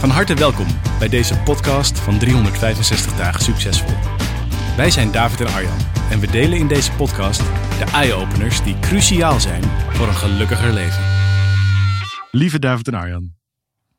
Van 0.00 0.10
harte 0.10 0.34
welkom 0.34 0.66
bij 0.98 1.08
deze 1.08 1.38
podcast 1.38 1.98
van 1.98 2.18
365 2.18 3.16
dagen 3.16 3.42
succesvol. 3.42 3.96
Wij 4.76 4.90
zijn 4.90 5.12
David 5.12 5.40
en 5.40 5.46
Arjan 5.46 5.78
en 6.10 6.20
we 6.20 6.30
delen 6.30 6.58
in 6.58 6.68
deze 6.68 6.92
podcast 6.92 7.40
de 7.78 7.84
eye-openers 7.92 8.62
die 8.62 8.78
cruciaal 8.78 9.40
zijn 9.40 9.62
voor 9.90 10.08
een 10.08 10.14
gelukkiger 10.14 10.72
leven. 10.72 11.02
Lieve 12.30 12.58
David 12.58 12.88
en 12.88 12.94
Arjan. 12.94 13.32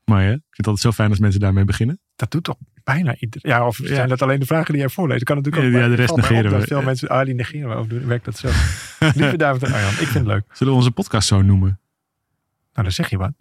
Mooi 0.06 0.24
hè? 0.26 0.32
Ik 0.34 0.40
vind 0.42 0.58
het 0.58 0.68
altijd 0.68 0.86
zo 0.86 0.92
fijn 0.92 1.10
als 1.10 1.20
mensen 1.20 1.40
daarmee 1.40 1.66
beginnen. 1.66 2.00
Dat 2.16 2.32
doet 2.32 2.44
toch 2.44 2.58
bijna 2.84 3.16
iedereen. 3.20 3.52
Ja, 3.52 3.68
of 3.68 3.80
zijn 3.84 4.10
dat 4.10 4.22
alleen 4.22 4.40
de 4.40 4.46
vragen 4.46 4.72
die 4.72 4.82
jij 4.82 4.90
voorleest? 4.90 5.24
Kan 5.24 5.36
natuurlijk 5.36 5.66
ook. 5.66 5.82
Ja, 5.82 5.88
de 5.88 5.96
rest 5.96 6.16
negeren 6.16 6.52
dat 6.52 6.60
we. 6.62 6.68
Veel 6.68 6.82
mensen, 6.82 7.08
ah, 7.08 7.26
die 7.26 7.36
negeren 7.36 7.70
we. 7.70 7.78
Of 7.78 7.88
doen- 7.88 8.08
werkt 8.08 8.26
dat 8.26 8.38
zo? 8.38 8.48
Lieve 9.16 9.38
David 9.38 9.64
en 9.64 9.74
Arjan, 9.74 9.90
ik 9.92 9.96
vind 9.96 10.14
het 10.14 10.26
leuk. 10.26 10.44
Zullen 10.52 10.74
we 10.74 10.80
onze 10.80 10.92
podcast 10.92 11.28
zo 11.28 11.42
noemen? 11.42 11.80
Nou, 12.74 12.84
dan 12.84 12.92
zeg 12.92 13.10
je 13.10 13.18
wat. 13.18 13.34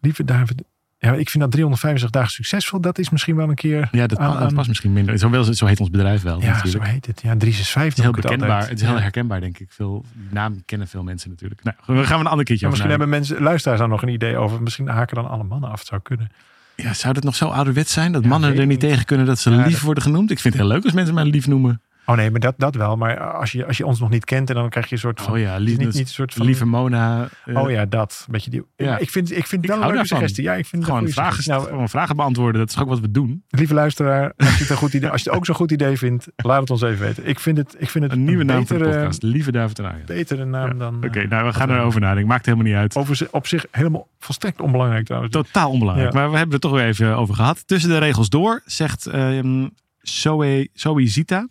Lieve 0.00 0.24
David. 0.24 0.62
Ja, 1.02 1.12
ik 1.12 1.30
vind 1.30 1.42
dat 1.42 1.50
365 1.52 2.10
dagen 2.10 2.30
succesvol. 2.30 2.80
Dat 2.80 2.98
is 2.98 3.10
misschien 3.10 3.36
wel 3.36 3.48
een 3.48 3.54
keer. 3.54 3.88
Ja, 3.92 4.06
dat, 4.06 4.18
aan- 4.18 4.38
dat 4.40 4.54
past 4.54 4.68
misschien 4.68 4.92
minder. 4.92 5.18
Zo, 5.18 5.30
wel, 5.30 5.44
zo 5.54 5.66
heet 5.66 5.80
ons 5.80 5.90
bedrijf 5.90 6.22
wel 6.22 6.40
Ja, 6.42 6.66
zo 6.66 6.80
heet 6.80 7.06
het. 7.06 7.20
Ja, 7.22 7.36
365. 7.36 7.82
Het 7.82 7.96
is 7.98 8.02
heel 8.02 8.12
bekendbaar. 8.12 8.68
Het 8.68 8.78
is 8.80 8.86
heel 8.86 8.94
Ja. 8.96 9.00
herkenbaar, 9.00 9.40
denk 9.40 9.58
ik. 9.58 9.66
Veel 9.70 10.04
die 10.12 10.28
naam 10.30 10.62
kennen 10.66 10.88
veel 10.88 11.02
mensen 11.02 11.30
natuurlijk. 11.30 11.62
Nou, 11.62 11.76
we 11.86 12.04
gaan 12.06 12.18
we 12.18 12.24
een 12.24 12.30
ander 12.30 12.44
keertje 12.44 12.64
Ja, 12.64 12.70
misschien 12.70 12.90
hebben 12.90 13.08
mensen, 13.08 13.42
luisteraars 13.42 13.80
daar 13.80 13.88
nog 13.88 14.02
een 14.02 14.08
idee 14.08 14.36
over. 14.36 14.62
Misschien 14.62 14.88
haken 14.88 15.14
dan 15.16 15.28
alle 15.28 15.44
mannen 15.44 15.70
af. 15.70 15.78
Het 15.78 15.88
zou 15.88 16.00
kunnen. 16.00 16.30
Ja, 16.76 16.94
zou 16.94 17.14
dat 17.14 17.24
nog 17.24 17.34
zo 17.34 17.48
ouderwets 17.48 17.92
zijn? 17.92 18.12
Dat 18.12 18.22
Ja, 18.22 18.28
mannen 18.28 18.56
er 18.58 18.66
niet 18.66 18.80
tegen 18.80 19.04
kunnen 19.04 19.26
dat 19.26 19.38
ze 19.38 19.50
lief 19.50 19.80
worden 19.82 20.02
genoemd? 20.02 20.30
Ik 20.30 20.38
vind 20.40 20.54
het 20.54 20.62
heel 20.62 20.72
leuk 20.72 20.84
als 20.84 20.92
mensen 20.92 21.14
mij 21.14 21.24
lief 21.24 21.46
noemen. 21.46 21.80
Oh 22.10 22.16
nee, 22.16 22.30
maar 22.30 22.40
dat, 22.40 22.54
dat 22.56 22.74
wel. 22.74 22.96
Maar 22.96 23.20
als 23.20 23.52
je, 23.52 23.66
als 23.66 23.76
je 23.76 23.86
ons 23.86 24.00
nog 24.00 24.08
niet 24.10 24.24
kent, 24.24 24.48
en 24.48 24.54
dan 24.54 24.68
krijg 24.68 24.86
je 24.86 24.92
een 24.94 25.00
soort 25.00 25.20
van. 25.20 25.32
Oh 25.32 25.38
ja, 25.38 25.56
lief, 25.56 25.76
niet, 25.78 25.86
niet 25.86 25.96
een 25.98 26.06
soort 26.06 26.34
van. 26.34 26.46
lieve 26.46 26.66
Mona. 26.66 27.28
eh, 27.44 27.56
Oh 27.62 27.70
ja, 27.70 27.86
dat. 27.86 28.26
Beetje 28.30 28.50
die, 28.50 28.62
Ja. 28.76 28.98
Ik 28.98 29.10
vind, 29.10 29.36
ik 29.36 29.46
vind 29.46 29.62
Ik 29.62 29.68
wel 29.68 29.76
een 29.78 29.82
leuke 29.82 29.96
daarvan. 29.96 30.16
suggestie. 30.18 30.44
Ja, 30.44 30.54
ik 30.54 30.66
vind 30.66 30.84
Gewoon 30.84 31.08
vragen. 31.08 31.50
Nou, 31.50 31.64
gewoon 31.64 31.88
vragen 31.88 32.16
beantwoorden. 32.16 32.60
Dat 32.60 32.70
is 32.70 32.78
ook 32.78 32.88
wat 32.88 33.00
we 33.00 33.10
doen. 33.10 33.44
Lieve 33.48 33.74
luisteraar, 33.74 34.32
als 34.36 34.52
je 34.54 34.60
het, 34.60 34.70
een 34.70 34.76
goed 34.76 34.94
idee, 34.94 35.10
als 35.10 35.22
je 35.22 35.28
het 35.28 35.38
ook 35.38 35.46
zo'n 35.46 35.54
goed 35.54 35.70
idee 35.70 35.96
vindt, 35.98 36.26
laat 36.36 36.60
het 36.60 36.70
ons 36.70 36.82
even 36.82 37.06
weten. 37.06 37.26
Ik 37.26 37.40
vind 37.40 37.56
het, 37.56 37.74
ik 37.78 37.90
vind 37.90 38.04
het 38.04 38.12
Een 38.12 38.24
nieuwe 38.24 38.44
naam 38.44 38.66
voor 38.66 38.78
de 38.78 38.84
podcast. 38.84 39.22
Lieve 39.22 39.52
David 39.52 39.78
en 39.78 39.84
Arjan. 39.84 40.02
betere 40.06 40.44
naam 40.44 40.68
Ja, 40.68 40.74
dan... 40.74 41.04
Oké, 41.04 41.20
eh, 41.20 41.28
nou 41.28 41.46
we 41.46 41.52
gaan 41.52 41.70
erover 41.70 42.00
nadenken. 42.00 42.26
Maakt 42.28 42.44
helemaal 42.46 42.66
niet 42.66 42.76
uit. 42.76 42.96
Over 42.96 43.28
op 43.30 43.46
zich 43.46 43.66
helemaal 43.70 44.08
volstrekt 44.18 44.60
onbelangrijk 44.60 45.04
trouwens. 45.04 45.32
Totaal 45.32 45.70
onbelangrijk. 45.70 46.12
Maar 46.12 46.30
we 46.30 46.36
hebben 46.36 46.52
het 46.52 46.62
toch 46.62 46.72
weer 46.72 46.84
even 46.86 47.16
over 47.16 47.34
gehad. 47.34 47.66
Tussen 47.66 47.90
de 47.90 47.98
regels 47.98 48.28
door, 48.28 48.62
zegt 48.64 49.06
ehm 49.06 49.66
Zoe, 50.02 50.68
Zoe 50.72 51.06
Zita. 51.06 51.48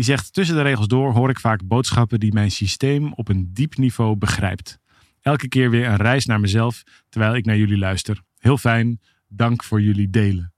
Die 0.00 0.08
zegt, 0.08 0.32
tussen 0.32 0.56
de 0.56 0.62
regels 0.62 0.86
door 0.86 1.12
hoor 1.12 1.30
ik 1.30 1.40
vaak 1.40 1.64
boodschappen 1.64 2.20
die 2.20 2.32
mijn 2.32 2.50
systeem 2.50 3.12
op 3.12 3.28
een 3.28 3.50
diep 3.52 3.76
niveau 3.76 4.16
begrijpt. 4.16 4.78
Elke 5.20 5.48
keer 5.48 5.70
weer 5.70 5.86
een 5.86 5.96
reis 5.96 6.26
naar 6.26 6.40
mezelf, 6.40 6.82
terwijl 7.08 7.34
ik 7.34 7.44
naar 7.44 7.56
jullie 7.56 7.78
luister. 7.78 8.22
Heel 8.38 8.58
fijn. 8.58 9.00
Dank 9.28 9.64
voor 9.64 9.80
jullie 9.80 10.10
delen. 10.10 10.52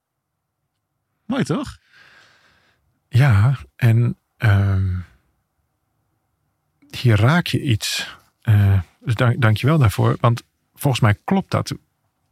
Mooi 1.27 1.45
toch? 1.45 1.79
Ja, 3.09 3.59
en 3.77 4.17
ehm, 4.37 4.98
hier 6.91 7.17
raak 7.17 7.47
je 7.47 7.63
iets. 7.63 8.17
Eh, 8.41 8.81
dus 9.01 9.14
dank, 9.14 9.41
dank 9.41 9.57
je 9.57 9.67
wel 9.67 9.79
daarvoor. 9.79 10.17
Want 10.20 10.42
volgens 10.75 11.02
mij 11.02 11.17
klopt 11.25 11.51
dat. 11.51 11.75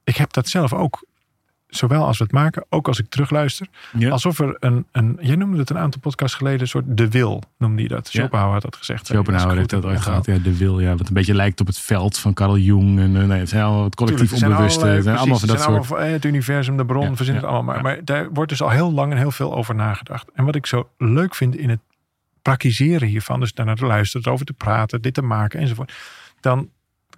Ik 0.05 0.17
heb 0.17 0.33
dat 0.33 0.49
zelf 0.49 0.73
ook. 0.73 1.07
Zowel 1.71 2.05
als 2.05 2.19
we 2.19 2.25
het 2.25 2.33
maken, 2.33 2.65
ook 2.69 2.89
als 2.89 2.99
ik 2.99 3.07
terugluister. 3.09 3.67
Ja. 3.99 4.11
Alsof 4.11 4.39
er 4.39 4.57
een, 4.59 4.87
een... 4.93 5.19
Jij 5.21 5.37
noemde 5.37 5.59
het 5.59 5.71
een 5.71 5.79
aantal 5.79 6.01
podcasts 6.01 6.37
geleden, 6.37 6.61
een 6.61 6.69
soort 6.69 6.85
de 6.89 7.09
wil 7.09 7.43
noemde 7.59 7.83
je 7.83 7.89
dat. 7.89 8.13
Ja. 8.13 8.21
Schopenhauer 8.21 8.53
had 8.53 8.63
dat 8.63 8.77
gezegd. 8.77 9.07
Schopenhauer 9.07 9.57
heeft 9.57 9.71
dat 9.71 9.85
ooit 9.85 10.01
gehad. 10.01 10.27
Ja, 10.27 10.39
de 10.39 10.57
wil, 10.57 10.81
ja, 10.81 10.97
wat 10.97 11.09
een 11.09 11.15
beetje 11.15 11.35
lijkt 11.35 11.61
op 11.61 11.67
het 11.67 11.79
veld 11.79 12.19
van 12.19 12.35
Carl 12.35 12.59
Jung. 12.59 12.99
En, 12.99 13.17
eh, 13.17 13.27
nee, 13.27 13.39
het 13.39 13.49
zijn 13.49 13.63
allemaal 13.63 13.85
het 13.85 13.95
collectief 13.95 14.29
Tuurlijk, 14.29 14.51
er 14.51 14.57
onbewuste. 14.57 15.03
zijn 15.03 15.17
allemaal 15.17 15.39
van 15.39 15.49
dat 15.49 15.61
soort. 15.61 15.87
van, 15.87 15.99
eh, 15.99 16.11
het 16.11 16.25
universum, 16.25 16.77
de 16.77 16.85
bron, 16.85 17.09
Ja, 17.09 17.17
verzin 17.17 17.35
het 17.35 17.45
allemaal. 17.45 17.75
Maar, 17.75 17.83
maar 17.83 18.05
daar 18.05 18.31
wordt 18.33 18.51
dus 18.51 18.63
al 18.63 18.71
heel 18.71 18.93
lang 18.93 19.13
en 19.13 19.19
heel 19.19 19.31
veel 19.31 19.55
over 19.55 19.75
nagedacht. 19.75 20.31
En 20.35 20.45
wat 20.45 20.55
ik 20.55 20.67
zo 20.67 20.89
leuk 20.99 21.35
vind 21.35 21.57
in 21.57 21.71
het 21.71 21.81
praktiseren 22.43 23.09
hiervan, 23.09 23.41
dus 23.41 23.53
daarnaar 23.53 23.77
te 23.77 23.87
luisteren, 23.87 24.27
erover 24.27 24.47
te 24.47 24.53
praten, 24.53 25.03
dit 25.03 25.15
te 25.15 25.23
maken 25.23 25.61
enzovoort. 25.61 25.93
Dan 26.41 26.69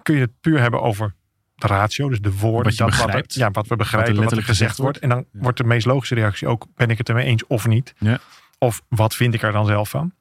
kun 0.03 0.15
je 0.15 0.21
het 0.21 0.41
puur 0.41 0.61
hebben 0.61 0.83
over 0.83 1.15
ratio, 1.63 2.09
dus 2.09 2.21
de 2.21 2.37
woorden. 2.39 2.63
Wat 2.63 2.73
je 2.73 2.79
dat 2.79 2.87
begrijpt. 2.87 3.27
Wat 3.27 3.35
ja, 3.35 3.51
wat 3.51 3.67
we 3.67 3.77
begrijpen, 3.77 4.15
wat 4.15 4.17
er, 4.17 4.21
letterlijk 4.21 4.49
gezegd 4.49 4.71
gezegd 4.71 4.83
wordt. 4.83 4.99
En 4.99 5.09
dan 5.09 5.25
Ja. 5.33 5.41
wordt 5.43 5.59
de 5.59 5.65
meest 5.65 5.87
logische 5.87 6.15
reactie 6.15 6.49
ook, 6.49 6.67
ben 6.75 6.91
ik 6.91 6.99
het 6.99 7.09
ermee 7.09 7.27
eens 7.27 7.47
of 7.47 7.67
niet? 7.67 7.95
Ja. 7.99 8.19
Of 8.59 8.83
wat 8.89 9.15
vind 9.15 9.35
ik 9.35 9.43
er 9.43 9.53
dan 9.53 9.67
zelf 9.67 9.89
van? 9.91 10.13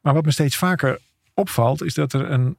Maar 0.00 0.14
wat 0.14 0.24
me 0.24 0.30
steeds 0.30 0.56
vaker 0.56 0.98
opvalt, 1.34 1.82
is 1.82 1.94
dat 1.94 2.12
er 2.12 2.30
een 2.30 2.56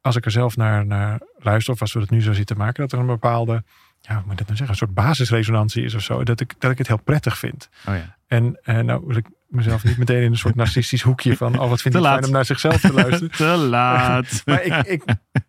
als 0.00 0.16
ik 0.16 0.24
er 0.24 0.30
zelf 0.30 0.56
naar, 0.56 0.86
naar 0.86 1.20
luister, 1.38 1.72
of 1.74 1.80
als 1.80 1.92
we 1.92 2.00
het 2.00 2.10
nu 2.10 2.22
zo 2.22 2.32
zitten 2.32 2.56
maken, 2.56 2.82
dat 2.82 2.92
er 2.92 2.98
een 2.98 3.06
bepaalde, 3.06 3.64
ja, 4.00 4.14
hoe 4.14 4.22
moet 4.22 4.32
ik 4.32 4.38
dat 4.38 4.46
nou 4.46 4.56
zeggen, 4.56 4.68
een 4.68 4.74
soort 4.76 4.94
basisresonantie 4.94 5.84
is 5.84 5.94
of 5.94 6.02
zo. 6.02 6.24
Dat 6.24 6.40
ik, 6.40 6.54
dat 6.58 6.70
ik 6.70 6.78
het 6.78 6.86
heel 6.86 7.02
prettig 7.02 7.38
vind. 7.38 7.68
Oh 7.88 7.94
ja. 7.94 8.16
En 8.26 8.58
eh, 8.62 8.78
nou 8.78 9.16
ik 9.16 9.26
mezelf 9.48 9.84
niet 9.84 9.98
meteen 9.98 10.22
in 10.22 10.30
een 10.30 10.38
soort 10.38 10.54
narcistisch 10.54 11.02
hoekje 11.02 11.36
van, 11.36 11.58
oh 11.58 11.68
wat 11.68 11.82
vind 11.82 11.94
ik 11.94 12.02
fijn 12.02 12.24
om 12.24 12.30
naar 12.30 12.44
zichzelf 12.44 12.80
te 12.80 12.92
luisteren. 12.92 13.30
Te 13.36 13.44
laat. 13.44 14.42
maar 14.46 14.62
ik, 14.62 14.86
ik, 14.86 15.02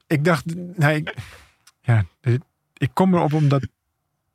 ik 0.07 0.23
dacht, 0.23 0.45
nee, 0.75 0.95
ik, 0.95 1.13
ja, 1.81 2.05
ik 2.77 2.89
kom 2.93 3.13
erop 3.13 3.33
omdat 3.33 3.67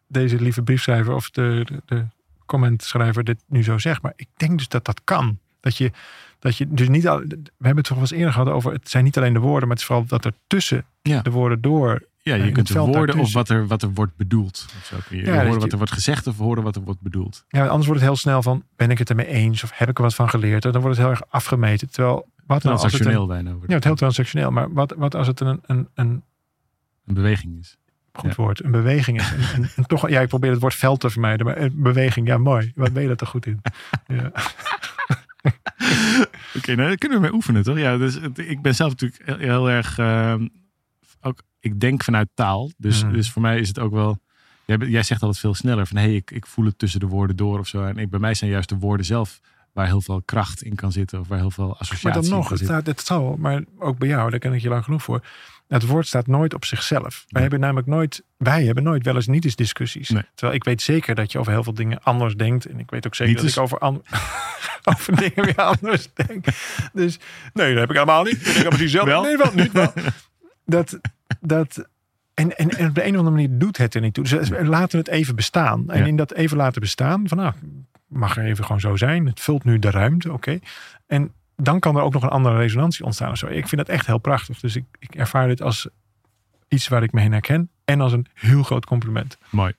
deze 0.06 0.40
lieve 0.40 0.62
briefschrijver 0.62 1.14
of 1.14 1.30
de, 1.30 1.66
de, 1.66 1.82
de 1.86 2.04
commentschrijver 2.46 3.24
dit 3.24 3.42
nu 3.46 3.62
zo 3.62 3.78
zegt. 3.78 4.02
Maar 4.02 4.12
ik 4.16 4.28
denk 4.36 4.58
dus 4.58 4.68
dat 4.68 4.84
dat 4.84 5.00
kan. 5.04 5.38
Dat 5.60 5.76
je, 5.76 5.90
dat 6.38 6.56
je 6.56 6.66
dus 6.68 6.88
niet 6.88 7.08
al, 7.08 7.18
we 7.18 7.38
hebben 7.58 7.76
het 7.76 7.84
toch 7.84 7.96
wel 7.96 8.00
eens 8.00 8.10
eerder 8.10 8.32
gehad 8.32 8.48
over, 8.48 8.72
het 8.72 8.90
zijn 8.90 9.04
niet 9.04 9.16
alleen 9.16 9.32
de 9.32 9.38
woorden, 9.38 9.68
maar 9.68 9.76
het 9.76 9.78
is 9.78 9.84
vooral 9.84 10.04
dat 10.06 10.24
er 10.24 10.34
tussen 10.46 10.84
Ja. 11.02 11.22
de 11.22 11.30
woorden 11.30 11.60
door 11.60 12.02
Ja, 12.24 12.34
je 12.34 12.52
kunt 12.52 12.68
woorden 12.68 13.18
of 13.18 13.32
wat 13.32 13.48
er, 13.48 13.66
wat 13.66 13.82
er 13.82 13.92
wordt 13.92 14.16
bedoeld. 14.16 14.66
Of 14.78 14.84
zo 14.84 14.96
kun 15.08 15.16
je 15.16 15.24
Ja, 15.24 15.32
horen 15.32 15.50
dat 15.50 15.60
wat 15.60 15.72
er 15.72 15.76
wordt 15.78 15.92
gezegd 15.92 16.26
of 16.26 16.36
horen 16.36 16.62
wat 16.62 16.76
er 16.76 16.82
wordt 16.82 17.00
bedoeld. 17.00 17.44
Ja, 17.48 17.66
anders 17.66 17.86
wordt 17.86 18.00
het 18.00 18.10
heel 18.10 18.18
snel 18.18 18.42
van, 18.42 18.64
ben 18.76 18.90
ik 18.90 18.98
het 18.98 19.10
ermee 19.10 19.26
eens? 19.26 19.64
Of 19.64 19.70
heb 19.74 19.88
ik 19.88 19.96
er 19.96 20.02
wat 20.02 20.14
van 20.14 20.28
geleerd? 20.28 20.62
Dan 20.62 20.72
wordt 20.72 20.88
het 20.88 20.98
heel 20.98 21.08
erg 21.10 21.22
afgemeten. 21.28 21.90
Terwijl, 21.90 22.28
wat 22.46 22.62
nou 22.62 22.74
als 22.74 22.82
het 22.82 22.92
een, 22.92 22.98
Transactioneel 22.98 23.26
bijna. 23.26 23.50
Wordt 23.50 23.68
ja, 23.68 23.74
het 23.74 23.84
heel 23.84 23.94
transactioneel. 23.94 24.50
Maar 24.50 24.72
wat, 24.72 24.94
wat 24.96 25.14
als 25.14 25.26
het 25.26 25.40
een, 25.40 25.60
een, 25.66 25.88
een 25.94 26.22
een 27.06 27.14
beweging 27.14 27.58
is. 27.58 27.76
goed 28.12 28.30
Ja. 28.30 28.34
woord, 28.36 28.64
een 28.64 28.70
beweging 28.70 29.20
is? 29.20 29.32
Een 29.76 29.86
toch, 29.86 30.08
ja, 30.08 30.20
ik 30.20 30.28
probeer 30.28 30.50
het 30.50 30.60
woord 30.60 30.74
veld 30.74 31.00
te 31.00 31.10
vermijden. 31.10 31.46
Maar 31.46 31.56
een 31.58 31.72
beweging, 31.74 32.26
ja 32.26 32.38
mooi. 32.38 32.72
Wat 32.74 32.92
ben 32.92 33.02
je 33.02 33.08
er 33.08 33.16
toch 33.16 33.28
goed 33.28 33.46
in? 33.46 33.60
Ja. 34.06 34.32
Oké, 36.56 36.74
nou, 36.74 36.88
daar 36.88 36.96
kunnen 36.96 37.18
we 37.18 37.24
mee 37.24 37.34
oefenen, 37.34 37.62
toch? 37.62 37.78
Ja, 37.78 37.96
dus 37.96 38.16
ik 38.34 38.62
ben 38.62 38.74
zelf 38.74 38.90
natuurlijk 38.90 39.22
heel, 39.24 39.36
heel 39.36 39.70
erg... 39.70 39.98
ehm, 39.98 40.46
ik 41.64 41.80
denk 41.80 42.02
vanuit 42.04 42.28
taal. 42.34 42.70
Dus, 42.76 43.04
Mm. 43.04 43.12
dus 43.12 43.30
voor 43.30 43.42
mij 43.42 43.58
is 43.58 43.68
het 43.68 43.78
ook 43.78 43.92
wel... 43.92 44.18
Jij, 44.64 44.76
jij 44.76 45.02
zegt 45.02 45.22
altijd 45.22 45.40
veel 45.40 45.54
sneller 45.54 45.86
van... 45.86 45.96
hé, 45.96 46.02
hey, 46.02 46.14
ik, 46.14 46.30
ik 46.30 46.46
voel 46.46 46.64
het 46.64 46.78
tussen 46.78 47.00
de 47.00 47.06
woorden 47.06 47.36
door 47.36 47.58
of 47.58 47.66
zo. 47.68 47.84
En 47.84 47.98
ik, 47.98 48.10
bij 48.10 48.20
mij 48.20 48.34
zijn 48.34 48.50
juist 48.50 48.68
de 48.68 48.76
woorden 48.78 49.06
zelf... 49.06 49.40
waar 49.72 49.86
heel 49.86 50.00
veel 50.00 50.22
kracht 50.24 50.62
in 50.62 50.74
kan 50.74 50.92
zitten. 50.92 51.20
Of 51.20 51.28
waar 51.28 51.38
heel 51.38 51.50
veel 51.50 51.72
associatie 51.78 52.04
Maar 52.04 52.12
dan 52.12 52.24
in 52.24 52.30
nog, 52.30 52.40
kan 52.40 52.48
het, 52.50 52.58
zitten. 52.58 52.76
staat, 52.82 52.96
het 52.96 53.06
zal, 53.06 53.36
maar 53.38 53.62
ook 53.78 53.98
bij 53.98 54.08
jou, 54.08 54.30
daar 54.30 54.38
ken 54.38 54.52
ik 54.52 54.60
je 54.62 54.68
lang 54.68 54.84
genoeg 54.84 55.02
voor. 55.02 55.24
Het 55.68 55.86
woord 55.86 56.06
staat 56.06 56.26
nooit 56.26 56.54
op 56.54 56.64
zichzelf. 56.64 57.24
Wij 57.28 57.42
hebben 57.42 57.60
namelijk 57.60 57.86
nooit, 57.86 58.22
wij 58.36 58.64
hebben 58.64 58.84
nooit 58.84 59.04
wel 59.04 59.14
eens 59.14 59.26
niet 59.26 59.44
eens 59.44 59.56
discussies. 59.56 60.08
Nee. 60.08 60.22
Terwijl 60.34 60.56
ik 60.58 60.64
weet 60.64 60.82
zeker 60.82 61.14
dat 61.14 61.32
je 61.32 61.38
over 61.38 61.52
heel 61.52 61.62
veel 61.62 61.74
dingen 61.74 62.02
anders 62.02 62.34
denkt. 62.34 62.66
En 62.66 62.78
ik 62.78 62.90
weet 62.90 63.06
ook 63.06 63.14
zeker 63.14 63.34
Niet 63.34 63.42
dat 63.42 63.44
eens. 63.50 63.56
ik 63.56 63.62
over, 63.62 63.78
an- 63.78 64.02
over 64.94 65.16
dingen 65.16 65.44
weer 65.44 65.56
anders 65.64 66.08
denk. 66.14 66.44
Dus 66.92 67.18
nee, 67.52 67.70
dat 67.70 67.80
heb 67.80 67.88
ik 67.90 67.96
helemaal 67.96 68.22
niet. 68.24 68.46
Ik 68.46 68.54
denk 68.54 68.68
precies 68.68 68.90
zelf. 68.90 69.06
Wel? 69.06 69.22
Nee, 69.22 69.36
wel 69.36 69.52
niet. 69.54 69.72
Wel. 69.72 69.92
Dat, 70.66 70.98
dat, 71.40 71.88
en, 72.34 72.56
en, 72.56 72.68
en 72.70 72.86
op 72.88 72.94
de 72.94 73.02
een 73.06 73.12
of 73.12 73.18
andere 73.18 73.36
manier 73.36 73.58
doet 73.58 73.76
het 73.76 73.94
er 73.94 74.00
niet 74.00 74.14
toe. 74.14 74.24
Dus 74.24 74.48
we 74.48 74.64
laten 74.64 74.98
het 74.98 75.08
even 75.08 75.36
bestaan. 75.36 75.90
En 75.90 75.98
Ja. 75.98 76.06
in 76.06 76.16
dat 76.16 76.32
even 76.32 76.56
laten 76.56 76.80
bestaan, 76.80 77.28
van 77.28 77.38
nou, 77.38 77.52
mag 78.06 78.36
er 78.36 78.44
even 78.44 78.64
gewoon 78.64 78.80
zo 78.80 78.96
zijn. 78.96 79.26
Het 79.26 79.40
vult 79.40 79.64
nu 79.64 79.78
de 79.78 79.90
ruimte, 79.90 80.32
oké. 80.32 80.58
En 81.06 81.32
dan 81.56 81.80
kan 81.80 81.96
er 81.96 82.02
ook 82.02 82.12
nog 82.12 82.22
een 82.22 82.28
andere 82.28 82.56
resonantie 82.56 83.04
ontstaan. 83.04 83.30
Of 83.30 83.38
zo. 83.38 83.46
Ik 83.46 83.68
vind 83.68 83.86
dat 83.86 83.88
echt 83.96 84.06
heel 84.06 84.18
prachtig. 84.18 84.60
Dus 84.60 84.76
ik, 84.76 84.84
ik 84.98 85.14
ervaar 85.14 85.48
dit 85.48 85.62
als 85.62 85.88
iets 86.68 86.88
waar 86.88 87.02
ik 87.02 87.12
me 87.12 87.22
in 87.22 87.32
herken. 87.32 87.70
En 87.84 88.00
als 88.00 88.12
een 88.12 88.26
heel 88.34 88.62
groot 88.62 88.86
compliment. 88.86 89.38
Mooi. 89.50 89.72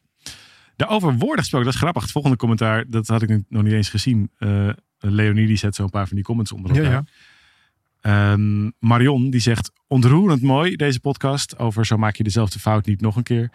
Daarover 0.75 1.13
woorden 1.13 1.39
gesproken, 1.39 1.65
dat 1.65 1.75
is 1.75 1.81
grappig. 1.81 2.01
Het 2.01 2.11
volgende 2.11 2.37
commentaar, 2.37 2.83
dat 2.87 3.07
had 3.07 3.21
ik 3.21 3.41
nog 3.49 3.63
niet 3.63 3.73
eens 3.73 3.89
gezien. 3.89 4.29
Eh 4.37 4.69
Leonie 4.99 5.47
die 5.47 5.57
zet 5.57 5.75
zo 5.75 5.83
een 5.83 5.89
paar 5.89 6.07
van 6.07 6.15
die 6.15 6.25
comments 6.25 6.51
onder 6.51 6.71
Ja, 6.75 6.77
elkaar. 6.81 6.93
ja. 6.93 7.03
Ehm, 8.05 8.69
Marion 8.79 9.29
die 9.29 9.39
zegt 9.39 9.71
ontroerend 9.87 10.41
mooi 10.41 10.75
deze 10.75 10.99
podcast 10.99 11.57
over 11.59 11.85
zo 11.85 11.97
maak 11.97 12.15
je 12.15 12.23
dezelfde 12.23 12.59
fout 12.59 12.85
niet 12.85 13.01
nog 13.01 13.15
een 13.15 13.23
keer. 13.23 13.51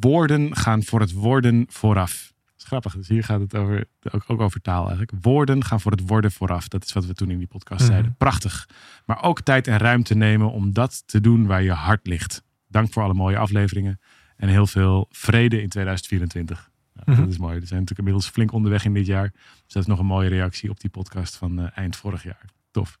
Woorden 0.00 0.56
gaan 0.56 0.82
voor 0.82 1.00
het 1.00 1.12
worden 1.12 1.66
vooraf. 1.68 2.32
Dat 2.44 2.54
is 2.56 2.64
grappig. 2.64 2.94
Dus 2.96 3.08
hier 3.08 3.24
gaat 3.24 3.40
het 3.40 3.56
over, 3.56 3.84
ook, 4.10 4.24
ook 4.26 4.40
over 4.40 4.60
taal 4.60 4.80
eigenlijk. 4.88 5.12
Woorden 5.20 5.64
gaan 5.64 5.80
voor 5.80 5.90
het 5.92 6.06
worden 6.08 6.32
vooraf. 6.32 6.68
Dat 6.68 6.84
is 6.84 6.92
wat 6.92 7.06
we 7.06 7.14
toen 7.14 7.30
in 7.30 7.38
die 7.38 7.46
podcast 7.46 7.80
Mhm. 7.82 7.90
zeiden. 7.90 8.14
Prachtig. 8.18 8.68
Maar 9.04 9.22
ook 9.22 9.40
tijd 9.40 9.66
en 9.66 9.76
ruimte 9.78 10.14
nemen 10.14 10.50
om 10.52 10.72
dat 10.72 11.02
te 11.06 11.20
doen 11.20 11.46
waar 11.46 11.62
je 11.62 11.72
hart 11.72 12.06
ligt. 12.06 12.42
Dank 12.68 12.92
voor 12.92 13.02
alle 13.02 13.14
mooie 13.14 13.38
afleveringen. 13.38 14.00
En 14.36 14.48
heel 14.48 14.66
veel 14.66 15.06
vrede 15.10 15.62
in 15.62 15.68
2024. 15.68 16.70
Ja, 16.94 17.02
Mhm. 17.04 17.20
Dat 17.20 17.28
is 17.30 17.38
mooi. 17.38 17.52
We 17.60 17.66
zijn 17.66 17.80
natuurlijk 17.80 18.08
inmiddels 18.08 18.28
flink 18.28 18.52
onderweg 18.52 18.84
in 18.84 18.94
dit 18.94 19.06
jaar. 19.06 19.30
Dus 19.32 19.72
dat 19.72 19.82
is 19.82 19.88
nog 19.88 19.98
een 19.98 20.06
mooie 20.06 20.28
reactie 20.28 20.70
op 20.70 20.80
die 20.80 20.90
podcast 20.90 21.36
van 21.36 21.58
eh, 21.60 21.66
eind 21.78 21.96
vorig 21.96 22.22
jaar. 22.22 22.44
Tof. 22.70 22.98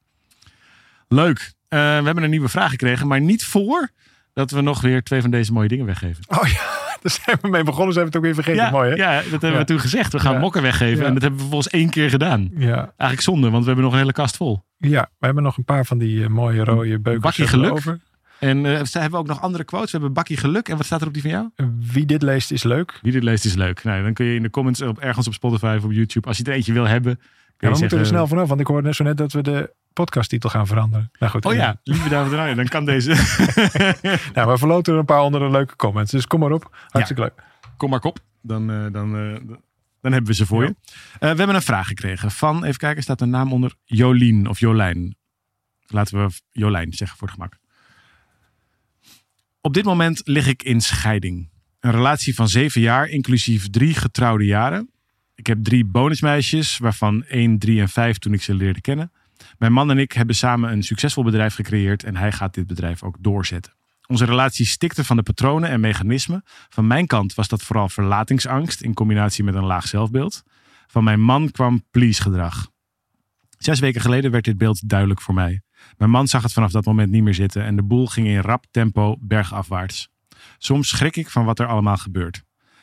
Leuk. 1.08 1.52
Eh, 1.68 1.78
we 1.78 2.04
hebben 2.04 2.22
een 2.22 2.30
nieuwe 2.30 2.48
vraag 2.48 2.70
gekregen, 2.70 3.06
maar 3.06 3.20
niet 3.20 3.44
voor 3.44 3.90
dat 4.32 4.50
we 4.50 4.60
nog 4.60 4.80
weer 4.80 5.02
twee 5.02 5.20
van 5.20 5.30
deze 5.30 5.52
mooie 5.52 5.68
dingen 5.68 5.86
weggeven. 5.86 6.24
Oh 6.28 6.46
ja, 6.48 6.60
daar 7.02 7.18
zijn 7.24 7.38
we 7.40 7.48
mee 7.48 7.62
begonnen. 7.62 7.92
Zijn 7.94 8.04
we 8.06 8.10
het 8.10 8.16
ook 8.16 8.24
weer 8.24 8.34
vergeten. 8.34 8.64
ja, 8.64 8.70
Mooi 8.70 8.90
hè? 8.90 8.96
ja, 8.96 9.14
dat 9.22 9.30
hebben 9.30 9.50
Ja. 9.52 9.58
we 9.58 9.64
toen 9.64 9.80
gezegd. 9.80 10.12
We 10.12 10.18
gaan 10.18 10.32
Ja. 10.32 10.38
mokken 10.38 10.62
weggeven. 10.62 11.06
En 11.06 11.12
dat 11.12 11.22
hebben 11.22 11.40
we 11.40 11.46
volgens 11.46 11.68
één 11.72 11.90
keer 11.90 12.10
gedaan. 12.10 12.50
Ja. 12.56 12.76
Eigenlijk 12.76 13.20
zonde, 13.20 13.50
want 13.50 13.60
we 13.60 13.66
hebben 13.66 13.84
nog 13.84 13.92
een 13.92 13.98
hele 13.98 14.12
kast 14.12 14.36
vol. 14.36 14.64
ja, 14.78 15.08
we 15.18 15.26
hebben 15.26 15.42
nog 15.42 15.56
een 15.56 15.64
paar 15.64 15.86
van 15.86 15.98
die 15.98 16.22
eh, 16.24 16.28
mooie 16.28 16.64
rode 16.64 16.98
beukers 16.98 17.22
Bakkie 17.22 17.44
hebben 17.44 17.60
we 17.60 17.66
geluk. 17.66 17.78
over. 17.78 18.00
En 18.38 18.66
eh, 18.66 18.72
hebben 18.92 19.10
we 19.10 19.16
ook 19.16 19.26
nog 19.26 19.40
andere 19.40 19.64
quotes. 19.64 19.90
We 19.90 19.96
hebben 19.96 20.12
Bakkie 20.14 20.36
Geluk. 20.36 20.68
En 20.68 20.76
wat 20.76 20.86
staat 20.86 21.00
er 21.00 21.06
op 21.06 21.12
die 21.12 21.22
van 21.22 21.30
jou? 21.30 21.48
Wie 21.92 22.06
dit 22.06 22.22
leest 22.22 22.50
is 22.50 22.62
leuk. 22.62 22.98
Wie 23.02 23.12
dit 23.12 23.22
leest 23.22 23.44
is 23.44 23.54
leuk. 23.54 23.84
Nou, 23.84 24.02
dan 24.02 24.12
kun 24.12 24.26
je 24.26 24.34
in 24.34 24.42
de 24.42 24.50
comments 24.50 24.82
op, 24.82 24.98
ergens 24.98 25.26
op 25.26 25.32
Spotify 25.34 25.74
of 25.78 25.84
op 25.84 25.92
YouTube, 25.92 26.26
als 26.28 26.36
je 26.36 26.44
er 26.44 26.52
eentje 26.52 26.72
wil 26.72 26.86
hebben. 26.86 27.16
Ja, 27.20 27.24
we 27.58 27.66
moeten 27.66 27.82
er 27.84 27.90
zeggen, 27.90 28.06
snel 28.08 28.26
vanaf, 28.26 28.48
want 28.48 28.60
ik 28.60 28.66
hoorde 28.66 28.86
net 28.86 28.96
zo 28.96 29.04
net 29.04 29.16
dat 29.16 29.32
we 29.32 29.42
de 29.42 29.70
podcasttitel 29.96 30.50
gaan 30.50 30.66
veranderen. 30.66 31.10
Nou 31.18 31.32
goed, 31.32 31.44
Oh 31.44 31.54
ja, 31.54 31.80
lieve 31.84 32.08
dames 32.08 32.32
en 32.32 32.38
heren, 32.38 32.56
dan 32.56 32.68
kan 32.68 32.84
deze. 32.84 33.10
Nou, 34.34 34.50
we 34.50 34.58
verloten 34.58 34.92
er 34.92 34.98
een 34.98 35.04
paar 35.04 35.20
onder 35.20 35.40
de 35.40 35.50
leuke 35.50 35.76
comments. 35.76 36.10
Dus 36.12 36.26
kom 36.26 36.40
maar 36.40 36.50
op. 36.52 36.76
Hartstikke 36.88 37.22
leuk. 37.22 37.42
Kom 37.76 37.90
maar 37.90 38.00
kop. 38.00 38.18
Dan, 38.42 38.70
eh, 38.70 38.92
dan, 38.92 39.16
eh, 39.16 39.40
dan 40.00 40.12
hebben 40.12 40.26
we 40.30 40.34
ze 40.34 40.46
voor 40.46 40.62
Ja. 40.62 40.68
je. 40.68 40.74
Eh, 41.12 41.18
we 41.18 41.26
hebben 41.36 41.54
een 41.54 41.62
vraag 41.62 41.86
gekregen 41.86 42.30
van, 42.30 42.64
even 42.64 42.78
kijken, 42.78 43.02
staat 43.02 43.20
een 43.20 43.30
naam 43.30 43.52
onder 43.52 43.74
Jolien 43.84 44.46
of 44.48 44.58
Jolijn. 44.60 45.16
Laten 45.86 46.26
we 46.26 46.32
Jolijn 46.50 46.92
zeggen 46.92 47.18
voor 47.18 47.28
het 47.28 47.36
gemak. 47.36 47.56
Op 49.60 49.74
dit 49.74 49.84
moment 49.84 50.20
lig 50.24 50.46
ik 50.46 50.62
in 50.62 50.80
scheiding. 50.80 51.48
Een 51.80 51.90
relatie 51.90 52.34
van 52.34 52.48
zeven 52.48 52.80
jaar, 52.80 53.08
inclusief 53.08 53.70
drie 53.70 53.94
getrouwde 53.94 54.44
jaren. 54.44 54.90
Ik 55.34 55.46
heb 55.46 55.64
drie 55.64 55.84
bonusmeisjes, 55.84 56.78
waarvan 56.78 57.24
één, 57.24 57.58
drie 57.58 57.80
en 57.80 57.88
vijf 57.88 58.18
toen 58.18 58.32
ik 58.32 58.42
ze 58.42 58.54
leerde 58.54 58.80
kennen. 58.80 59.12
Mijn 59.58 59.72
man 59.72 59.90
en 59.90 59.98
ik 59.98 60.12
hebben 60.12 60.34
samen 60.34 60.72
een 60.72 60.82
succesvol 60.82 61.24
bedrijf 61.24 61.54
gecreëerd 61.54 62.04
en 62.04 62.16
hij 62.16 62.32
gaat 62.32 62.54
dit 62.54 62.66
bedrijf 62.66 63.02
ook 63.02 63.16
doorzetten. 63.20 63.74
Onze 64.06 64.24
relatie 64.24 64.66
stikte 64.66 65.04
van 65.04 65.16
de 65.16 65.22
patronen 65.22 65.70
en 65.70 65.80
mechanismen. 65.80 66.42
Van 66.68 66.86
mijn 66.86 67.06
kant 67.06 67.34
was 67.34 67.48
dat 67.48 67.62
vooral 67.62 67.88
verlatingsangst 67.88 68.80
in 68.80 68.94
combinatie 68.94 69.44
met 69.44 69.54
een 69.54 69.64
laag 69.64 69.86
zelfbeeld. 69.86 70.42
Van 70.86 71.04
mijn 71.04 71.20
man 71.20 71.50
kwam 71.50 71.84
please 71.90 72.22
gedrag. 72.22 72.70
Zes 73.58 73.80
weken 73.80 74.00
geleden 74.00 74.30
werd 74.30 74.44
dit 74.44 74.58
beeld 74.58 74.88
duidelijk 74.88 75.20
voor 75.20 75.34
mij. 75.34 75.60
Mijn 75.96 76.10
man 76.10 76.28
zag 76.28 76.42
het 76.42 76.52
vanaf 76.52 76.70
dat 76.70 76.84
moment 76.84 77.10
niet 77.10 77.22
meer 77.22 77.34
zitten 77.34 77.64
en 77.64 77.76
de 77.76 77.82
boel 77.82 78.06
ging 78.06 78.26
in 78.26 78.40
rap 78.40 78.64
tempo 78.70 79.16
bergafwaarts. 79.20 80.08
Soms 80.58 80.88
schrik 80.88 81.16
ik 81.16 81.30
van 81.30 81.44
wat 81.44 81.58
er 81.58 81.66
allemaal 81.66 81.96
gebeurt. 81.96 82.42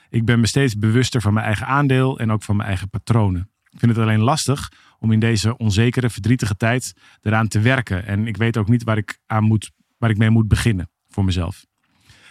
Ik 0.10 0.26
ben 0.26 0.40
me 0.40 0.48
steeds 0.48 0.78
bewuster 0.78 1.22
van 1.22 1.34
mijn 1.34 1.46
eigen 1.46 1.68
aandeel 1.68 2.20
en 2.20 2.32
ook 2.32 2.44
van 2.44 2.56
mijn 2.56 2.68
eigen 2.68 2.90
patronen. 2.90 3.53
Ik 3.74 3.80
vind 3.80 3.92
het 3.96 4.06
alleen 4.06 4.20
lastig 4.20 4.72
om 5.00 5.12
in 5.12 5.20
deze 5.20 5.58
onzekere, 5.58 6.10
verdrietige 6.10 6.56
tijd 6.56 6.94
eraan 7.22 7.48
te 7.48 7.60
werken. 7.60 8.06
En 8.06 8.28
ik 8.28 8.38
weet 8.38 8.58
ook 8.58 8.70
niet 8.70 8.84
waar 8.84 8.98
ik, 8.98 9.20
aan 9.26 9.44
moet, 9.44 9.72
waar 9.98 10.10
ik 10.10 10.18
mee 10.18 10.30
moet 10.30 10.48
beginnen 10.48 10.90
voor 11.08 11.26
mezelf. 11.26 11.66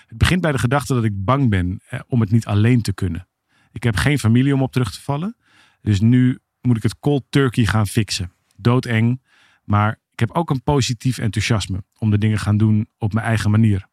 Het 0.06 0.18
begint 0.18 0.40
bij 0.40 0.52
de 0.52 0.58
gedachte 0.58 0.94
dat 0.94 1.04
ik 1.04 1.24
bang 1.24 1.50
ben 1.50 1.80
eh, 1.88 2.00
om 2.06 2.20
het 2.20 2.30
niet 2.30 2.46
alleen 2.46 2.82
te 2.82 2.92
kunnen. 2.92 3.28
Ik 3.72 3.82
heb 3.82 3.96
geen 3.96 4.18
familie 4.18 4.54
om 4.54 4.62
op 4.62 4.72
terug 4.72 4.92
te 4.92 5.00
vallen. 5.00 5.36
Dus 5.80 6.00
nu 6.00 6.38
moet 6.60 6.76
ik 6.76 6.82
het 6.82 6.98
cold 6.98 7.24
turkey 7.28 7.66
gaan 7.66 7.86
fixen. 7.86 8.32
Doodeng. 8.56 9.22
Maar 9.64 10.00
ik 10.12 10.20
heb 10.20 10.30
ook 10.30 10.50
een 10.50 10.62
positief 10.62 11.18
enthousiasme 11.18 11.84
om 11.98 12.10
de 12.10 12.18
dingen 12.18 12.38
gaan 12.38 12.56
doen 12.56 12.88
op 12.98 13.12
mijn 13.12 13.26
eigen 13.26 13.50
manier. 13.50 13.86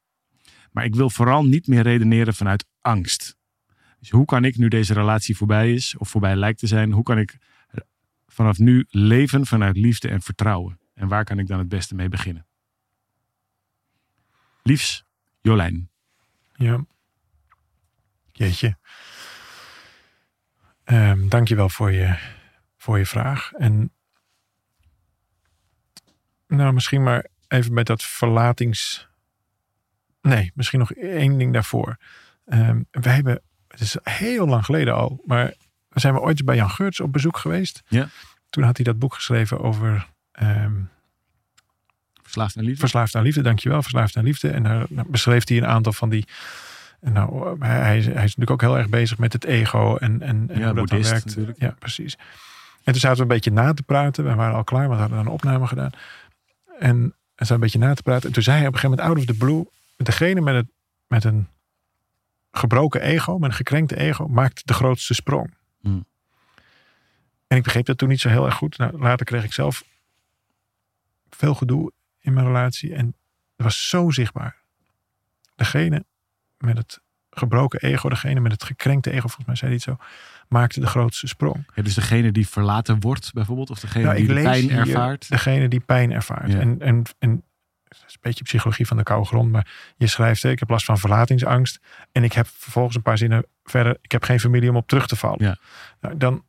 Maar 0.72 0.86
ik 0.86 0.96
wil 0.96 1.10
vooral 1.10 1.46
niet 1.46 1.68
meer 1.68 1.82
redeneren 1.82 2.34
vanuit 2.34 2.66
angst. 2.82 3.38
Dus 4.00 4.10
hoe 4.10 4.26
kan 4.26 4.46
ik, 4.46 4.58
nu 4.58 4.68
deze 4.68 4.94
relatie 4.94 5.38
voorbij 5.38 5.74
is, 5.74 5.98
of 5.98 6.10
voorbij 6.10 6.36
lijkt 6.36 6.60
te 6.60 6.68
zijn, 6.68 6.92
hoe 6.92 7.04
kan 7.04 7.18
ik 7.18 7.38
vanaf 8.28 8.58
nu 8.58 8.86
leven 8.90 9.46
vanuit 9.46 9.78
liefde 9.78 10.08
en 10.08 10.22
vertrouwen? 10.22 10.80
En 10.94 11.08
waar 11.08 11.24
kan 11.24 11.40
ik 11.40 11.48
dan 11.48 11.60
het 11.60 11.70
beste 11.70 11.96
mee 11.96 12.10
beginnen? 12.10 12.48
Liefs, 14.64 15.04
Jolijn. 15.42 15.90
Ja. 16.54 16.86
Jeetje. 18.32 18.78
Ehm 20.84 21.28
dankjewel 21.28 21.70
voor 21.70 21.92
je, 21.92 22.18
voor 22.78 22.98
je 22.98 23.06
vraag. 23.06 23.52
En 23.52 23.94
nou, 26.48 26.74
misschien 26.74 27.04
maar 27.04 27.28
even 27.48 27.74
met 27.74 27.86
dat 27.86 28.04
verlatings... 28.04 29.08
Nee, 30.22 30.52
misschien 30.56 30.80
nog 30.80 30.94
één 30.94 31.38
ding 31.38 31.54
daarvoor. 31.54 31.98
Ehm 32.46 32.82
wij 32.92 33.14
hebben, 33.14 33.44
het 33.80 33.88
is 33.88 33.98
heel 34.04 34.48
lang 34.48 34.66
geleden 34.66 34.96
al, 34.96 35.22
maar 35.26 35.54
zijn 35.90 36.14
we 36.14 36.20
ooit 36.20 36.46
bij 36.46 36.56
Jan 36.56 36.70
Geurts 36.70 37.00
op 37.00 37.14
bezoek 37.14 37.38
geweest. 37.38 37.82
Ja. 37.88 38.10
Toen 38.50 38.64
had 38.64 38.76
hij 38.76 38.86
dat 38.86 39.00
boek 39.00 39.14
geschreven 39.14 39.60
over 39.60 40.08
ehm, 40.32 40.74
Verslaafd 42.30 42.58
aan 42.58 42.64
liefde. 42.64 42.80
Verslaafd 42.80 43.16
aan 43.16 43.24
liefde, 43.24 43.42
dankjewel. 43.42 43.82
Verslaafd 43.82 44.18
aan 44.18 44.24
liefde. 44.24 44.50
En 44.50 44.64
daar 44.64 44.86
beschreef 45.08 45.48
hij 45.48 45.58
een 45.58 45.66
aantal 45.66 45.94
van 45.94 46.10
die. 46.10 46.28
Nou, 47.02 47.56
hij, 47.60 47.80
hij 47.80 47.98
is 48.00 48.06
natuurlijk 48.06 48.52
ook 48.52 48.62
heel 48.62 48.78
erg 48.78 48.90
bezig 48.90 49.18
met 49.18 49.34
het 49.34 49.44
ego 49.44 49.96
en, 49.96 50.22
en, 50.22 50.50
en 50.50 50.60
Ja, 50.60 50.66
hoe 50.66 50.66
dat 50.66 50.76
boeddhist 50.76 51.10
werkt. 51.10 51.26
natuurlijk. 51.26 51.60
Ja, 51.60 51.76
precies. 51.80 52.18
En 52.84 52.92
toen 52.92 53.02
zaten 53.02 53.18
we 53.18 53.22
een 53.22 53.28
beetje 53.28 53.52
na 53.52 53.74
te 53.74 53.84
praten. 53.84 54.24
We 54.24 54.36
waren 54.36 54.56
al 54.56 54.64
klaar, 54.64 54.88
want 54.88 54.94
we 54.96 55.00
hadden 55.00 55.20
een 55.20 55.28
opname 55.28 55.68
gedaan. 55.68 55.92
En 56.80 57.04
we 57.04 57.12
zaten 57.36 57.56
een 57.56 57.62
beetje 57.62 57.80
na 57.80 57.94
te 57.94 58.04
praten. 58.04 58.28
En 58.28 58.34
toen 58.34 58.44
zei 58.44 58.58
hij 58.58 58.68
op 58.68 58.74
een 58.74 58.80
gegeven 58.80 59.04
moment 59.04 59.18
out 59.18 59.30
of 59.30 59.36
the 59.36 59.46
blue. 59.46 59.66
Degene 59.98 60.42
met, 60.42 60.56
het, 60.56 60.68
met 61.08 61.24
een 61.24 61.48
gebroken 62.52 63.02
ego, 63.02 63.38
met 63.38 63.50
een 63.50 63.56
gekrenkte 63.56 63.98
ego, 63.98 64.28
maakt 64.28 64.68
de 64.68 64.74
grootste 64.74 65.14
sprong. 65.14 65.54
Hmm. 65.82 66.06
En 67.48 67.58
ik 67.58 67.64
begreep 67.64 67.86
dat 67.86 67.98
toen 67.98 68.10
niet 68.10 68.20
zo 68.20 68.30
heel 68.30 68.46
erg 68.46 68.56
goed. 68.56 68.78
Nou, 68.78 69.00
later 69.00 69.26
kreeg 69.26 69.44
ik 69.44 69.54
zelf 69.54 69.84
veel 71.30 71.56
gedoe 71.56 71.92
in 72.20 72.34
mijn 72.34 72.46
relatie. 72.46 72.96
En 72.96 73.06
het 73.56 73.66
was 73.66 73.90
zo 73.90 74.10
zichtbaar. 74.10 74.56
Degene 75.56 76.06
met 76.58 76.78
het 76.78 77.00
gebroken 77.30 77.80
ego, 77.80 78.10
degene 78.10 78.40
met 78.40 78.52
het 78.52 78.64
gekrenkte 78.64 79.12
ego, 79.12 79.28
volgens 79.28 79.46
mij 79.46 79.56
zei 79.56 79.72
hij 79.72 79.80
het 79.86 80.00
zo, 80.00 80.06
maakte 80.48 80.80
de 80.80 80.88
grootste 80.88 81.28
sprong. 81.28 81.66
Ja, 81.76 81.84
dus 81.84 81.94
degene 81.94 82.32
die 82.32 82.48
verlaten 82.48 83.00
wordt 83.00 83.34
bijvoorbeeld, 83.34 83.70
of 83.70 83.80
degene 83.80 84.06
Nou, 84.06 84.18
die 84.18 84.28
de 84.28 84.42
pijn 84.42 84.70
ervaart. 84.70 85.30
Degene 85.30 85.68
die 85.68 85.80
pijn 85.80 86.12
ervaart. 86.12 86.52
Ja. 86.52 86.60
En, 86.60 86.82
en, 86.82 87.04
en 87.20 87.44
is 87.90 88.14
een 88.14 88.20
beetje 88.22 88.44
psychologie 88.44 88.88
van 88.88 88.98
de 88.98 89.04
koude 89.04 89.26
grond, 89.28 89.52
maar 89.52 89.94
je 89.98 90.08
schrijft, 90.08 90.44
ik 90.44 90.60
heb 90.60 90.70
last 90.70 90.86
van 90.86 90.98
verlatingsangst. 90.98 91.80
En 92.12 92.24
ik 92.24 92.34
heb 92.34 92.48
vervolgens 92.48 92.96
een 92.96 93.02
paar 93.02 93.18
zinnen 93.18 93.46
verder, 93.64 93.98
ik 94.02 94.12
heb 94.12 94.24
geen 94.24 94.40
familie 94.40 94.70
om 94.70 94.76
op 94.76 94.88
terug 94.88 95.08
te 95.08 95.16
vallen. 95.16 95.46
Ja. 95.46 95.58
Nou, 96.02 96.18
dan 96.18 96.44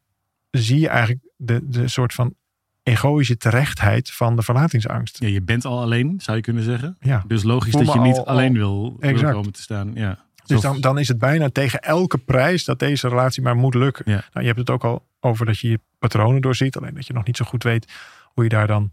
zie 0.51 0.81
je 0.81 0.89
eigenlijk 0.89 1.21
de, 1.37 1.69
de 1.69 1.89
soort 1.89 2.15
van 2.15 2.35
egoïsche 2.83 3.37
terechtheid 3.37 4.11
van 4.11 4.37
de 4.37 4.43
verlatingsangst. 4.43 5.21
Ja, 5.21 5.29
je 5.29 5.43
bent 5.43 5.65
al 5.65 5.81
alleen, 5.81 6.21
zou 6.21 6.37
je 6.37 6.43
kunnen 6.43 6.63
zeggen. 6.63 6.97
Ja. 7.01 7.25
Dus 7.27 7.43
logisch 7.43 7.73
dat 7.73 7.93
je 7.93 7.99
niet 7.99 8.17
al- 8.17 8.27
alleen 8.27 8.63
al- 8.63 8.97
wil, 9.01 9.33
komen 9.33 9.53
te 9.53 9.63
staan. 9.63 9.91
Ja. 9.95 10.19
Dus 10.47 10.61
dan, 10.61 10.81
dan 10.81 10.99
is 10.99 11.09
het 11.09 11.19
bijna 11.19 11.49
tegen 11.49 11.81
elke 11.81 12.19
prijs 12.19 12.65
dat 12.65 12.79
deze 12.79 13.09
relatie 13.09 13.43
maar 13.43 13.57
moet 13.57 13.75
lukken. 13.75 14.05
Ja. 14.07 14.17
Nou, 14.17 14.41
je 14.41 14.47
hebt 14.47 14.59
het 14.59 14.71
ook 14.71 14.85
al 14.85 15.07
over 15.21 15.47
dat 15.47 15.59
je 15.59 15.69
je 15.69 15.81
patronen 15.99 16.41
doorziet. 16.41 16.77
Alleen 16.77 16.95
dat 16.95 17.07
je 17.07 17.13
nog 17.13 17.25
niet 17.25 17.37
zo 17.37 17.45
goed 17.45 17.63
weet 17.63 17.93
hoe 18.25 18.45
je 18.45 18.51
daar 18.51 18.67
dan 18.67 18.91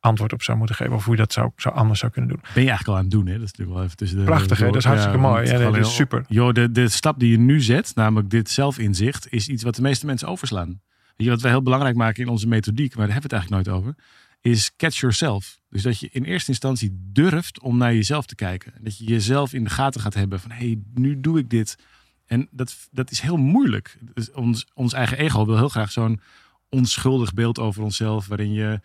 antwoord 0.00 0.32
op 0.32 0.42
zou 0.42 0.58
moeten 0.58 0.76
geven. 0.76 0.94
Of 0.94 1.04
hoe 1.04 1.14
je 1.14 1.20
dat 1.20 1.32
zou, 1.32 1.50
zou 1.56 1.74
anders 1.74 2.00
zou 2.00 2.12
kunnen 2.12 2.30
doen. 2.30 2.40
ben 2.40 2.62
je 2.62 2.68
eigenlijk 2.68 2.88
al 2.88 2.96
aan 2.96 3.02
het 3.02 3.10
doen. 3.10 3.26
Hè? 3.26 3.32
Dat 3.32 3.42
is 3.42 3.50
natuurlijk 3.50 3.76
wel 3.76 3.84
even 3.84 3.96
tussen 3.96 4.18
de... 4.18 4.24
Prachtig, 4.24 4.58
hè? 4.58 4.66
Dat 4.66 4.76
is 4.76 4.84
hartstikke 4.84 5.18
mooi. 5.18 5.46
Ja, 5.46 5.58
nee, 5.58 5.70
dat 5.70 5.76
is 5.76 5.94
super. 5.94 6.24
Joh, 6.28 6.52
de, 6.52 6.72
de 6.72 6.88
stap 6.88 7.18
die 7.18 7.30
je 7.30 7.38
nu 7.38 7.60
zet, 7.60 7.92
namelijk 7.94 8.30
dit 8.30 8.50
zelfinzicht, 8.50 9.32
is 9.32 9.48
iets 9.48 9.62
wat 9.62 9.74
de 9.74 9.82
meeste 9.82 10.06
mensen 10.06 10.28
overslaan. 10.28 10.80
Weet 11.16 11.26
je, 11.26 11.30
wat 11.30 11.40
we 11.40 11.48
heel 11.48 11.62
belangrijk 11.62 11.96
maken 11.96 12.22
in 12.22 12.28
onze 12.28 12.48
methodiek, 12.48 12.96
maar 12.96 13.06
daar 13.06 13.14
hebben 13.14 13.30
we 13.30 13.36
het 13.36 13.44
eigenlijk 13.44 13.68
nooit 13.68 13.78
over, 13.78 13.94
is 14.40 14.76
catch 14.76 14.96
yourself. 14.96 15.60
Dus 15.70 15.82
dat 15.82 15.98
je 15.98 16.08
in 16.12 16.24
eerste 16.24 16.50
instantie 16.50 16.90
durft 17.12 17.60
om 17.60 17.76
naar 17.76 17.94
jezelf 17.94 18.26
te 18.26 18.34
kijken. 18.34 18.72
Dat 18.80 18.98
je 18.98 19.04
jezelf 19.04 19.52
in 19.52 19.64
de 19.64 19.70
gaten 19.70 20.00
gaat 20.00 20.14
hebben 20.14 20.40
van, 20.40 20.50
hé, 20.50 20.66
hey, 20.66 20.78
nu 20.94 21.20
doe 21.20 21.38
ik 21.38 21.50
dit. 21.50 21.78
En 22.26 22.48
dat, 22.50 22.76
dat 22.90 23.10
is 23.10 23.20
heel 23.20 23.36
moeilijk. 23.36 23.98
Dus 24.14 24.30
ons, 24.30 24.66
ons 24.74 24.92
eigen 24.92 25.18
ego 25.18 25.46
wil 25.46 25.56
heel 25.56 25.68
graag 25.68 25.90
zo'n 25.90 26.20
onschuldig 26.68 27.34
beeld 27.34 27.58
over 27.58 27.82
onszelf, 27.82 28.26
waarin 28.26 28.52
je, 28.52 28.80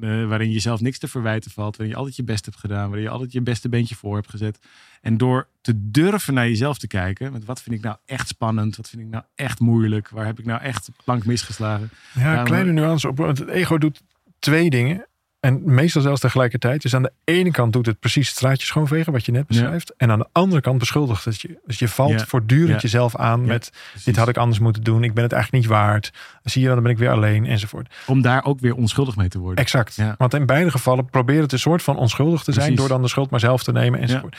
eh, 0.00 0.26
waarin 0.26 0.46
je 0.46 0.52
jezelf 0.52 0.80
niks 0.80 0.98
te 0.98 1.08
verwijten 1.08 1.50
valt, 1.50 1.76
waarin 1.76 1.94
je 1.94 1.98
altijd 1.98 2.16
je 2.16 2.24
best 2.24 2.44
hebt 2.44 2.58
gedaan, 2.58 2.86
waarin 2.86 3.02
je 3.02 3.08
altijd 3.08 3.32
je 3.32 3.42
beste 3.42 3.68
beentje 3.68 3.94
voor 3.94 4.14
hebt 4.14 4.30
gezet. 4.30 4.58
En 5.00 5.16
door 5.16 5.48
te 5.60 5.90
durven 5.90 6.34
naar 6.34 6.48
jezelf 6.48 6.78
te 6.78 6.86
kijken, 6.86 7.32
met 7.32 7.44
wat 7.44 7.62
vind 7.62 7.76
ik 7.76 7.82
nou 7.82 7.96
echt 8.06 8.28
spannend, 8.28 8.76
wat 8.76 8.88
vind 8.88 9.02
ik 9.02 9.08
nou 9.08 9.24
echt 9.34 9.60
moeilijk, 9.60 10.08
waar 10.08 10.26
heb 10.26 10.38
ik 10.38 10.44
nou 10.44 10.60
echt 10.60 10.90
plank 11.04 11.24
misgeslagen. 11.24 11.90
Ja, 12.14 12.32
Ja, 12.34 12.42
kleine 12.42 12.72
nuance 12.72 13.08
op. 13.08 13.16
Want 13.16 13.38
het 13.38 13.48
ego 13.48 13.78
doet 13.78 14.02
twee 14.38 14.70
dingen. 14.70 15.06
En 15.42 15.62
meestal 15.64 16.02
zelfs 16.02 16.20
tegelijkertijd. 16.20 16.82
Dus 16.82 16.94
aan 16.94 17.02
de 17.02 17.12
ene 17.24 17.50
kant 17.50 17.72
doet 17.72 17.86
het 17.86 17.98
precies 17.98 18.26
het 18.28 18.36
straatje 18.36 18.66
schoonvegen, 18.66 19.12
wat 19.12 19.26
je 19.26 19.32
net 19.32 19.46
beschrijft. 19.46 19.94
En 19.96 20.10
aan 20.10 20.18
de 20.18 20.26
andere 20.32 20.60
kant 20.60 20.78
beschuldigt 20.78 21.24
het 21.24 21.40
je. 21.40 21.58
Dus 21.66 21.78
je 21.78 21.88
valt 21.88 22.10
Ja. 22.10 22.26
voortdurend 22.26 22.68
Ja. 22.70 22.78
jezelf 22.78 23.16
aan 23.16 23.44
met 23.44 23.70
Precies. 23.90 24.04
dit 24.04 24.16
had 24.16 24.28
ik 24.28 24.36
anders 24.36 24.58
moeten 24.58 24.82
doen. 24.82 25.04
Ik 25.04 25.14
ben 25.14 25.22
het 25.22 25.32
eigenlijk 25.32 25.62
niet 25.64 25.72
waard. 25.72 26.12
Zie 26.42 26.62
je 26.62 26.68
dan 26.68 26.82
ben 26.82 26.92
ik 26.92 26.98
weer 26.98 27.10
alleen 27.10 27.46
enzovoort. 27.46 27.94
Om 28.06 28.22
daar 28.22 28.44
ook 28.44 28.60
weer 28.60 28.74
onschuldig 28.74 29.16
mee 29.16 29.28
te 29.28 29.38
worden. 29.38 29.64
Exact. 29.64 29.96
Want 30.18 30.34
in 30.34 30.46
beide 30.46 30.70
gevallen 30.70 31.04
probeer 31.10 31.40
het 31.42 31.52
een 31.52 31.58
soort 31.58 31.82
van 31.82 31.96
onschuldig 31.96 32.42
te 32.42 32.52
zijn 32.52 32.64
Precies. 32.64 32.80
door 32.80 32.88
dan 32.88 33.02
de 33.02 33.08
schuld 33.08 33.30
maar 33.30 33.40
zelf 33.40 33.62
te 33.62 33.72
nemen 33.72 34.00
enzovoort. 34.00 34.36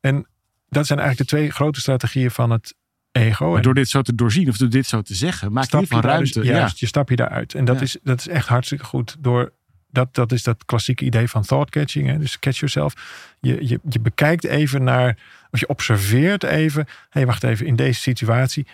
En 0.00 0.26
dat 0.68 0.86
zijn 0.86 0.98
eigenlijk 0.98 1.30
de 1.30 1.36
twee 1.36 1.50
grote 1.50 1.80
strategieën 1.80 2.30
van 2.30 2.50
het 2.50 2.74
ego. 3.12 3.46
Maar 3.48 3.56
En 3.56 3.62
door 3.62 3.74
dit 3.74 3.88
zo 3.88 4.02
te 4.02 4.14
doorzien 4.14 4.48
of 4.48 4.56
door 4.56 4.68
dit 4.68 4.86
zo 4.86 5.02
te 5.02 5.14
zeggen, 5.14 5.52
maak 5.52 5.64
je 5.64 5.70
daar 5.70 5.80
dus- 5.80 6.00
ruimte. 6.32 6.42
juist, 6.44 6.78
je 6.78 6.86
stap 6.86 7.08
je 7.10 7.16
daaruit. 7.16 7.54
En 7.54 7.64
dat, 7.64 7.80
is, 7.80 7.96
dat 8.02 8.18
is 8.18 8.28
echt 8.28 8.48
hartstikke 8.48 8.84
goed. 8.84 9.16
Door 9.18 9.52
dat, 9.94 10.14
dat 10.14 10.32
is 10.32 10.42
dat 10.42 10.64
klassieke 10.64 11.04
idee 11.04 11.28
van 11.28 11.42
thought 11.42 11.70
catching. 11.70 12.08
Hè? 12.08 12.18
Dus 12.18 12.38
catch 12.38 12.58
yourself. 12.58 12.94
Je, 13.40 13.68
je, 13.68 13.80
je 13.88 14.00
bekijkt 14.00 14.44
even 14.44 14.84
naar, 14.84 15.18
of 15.50 15.60
je 15.60 15.68
observeert 15.68 16.42
even. 16.42 16.84
Hé, 16.86 16.92
hey, 17.10 17.26
wacht 17.26 17.42
even, 17.42 17.66
in 17.66 17.76
deze 17.76 18.00
situatie. 18.00 18.66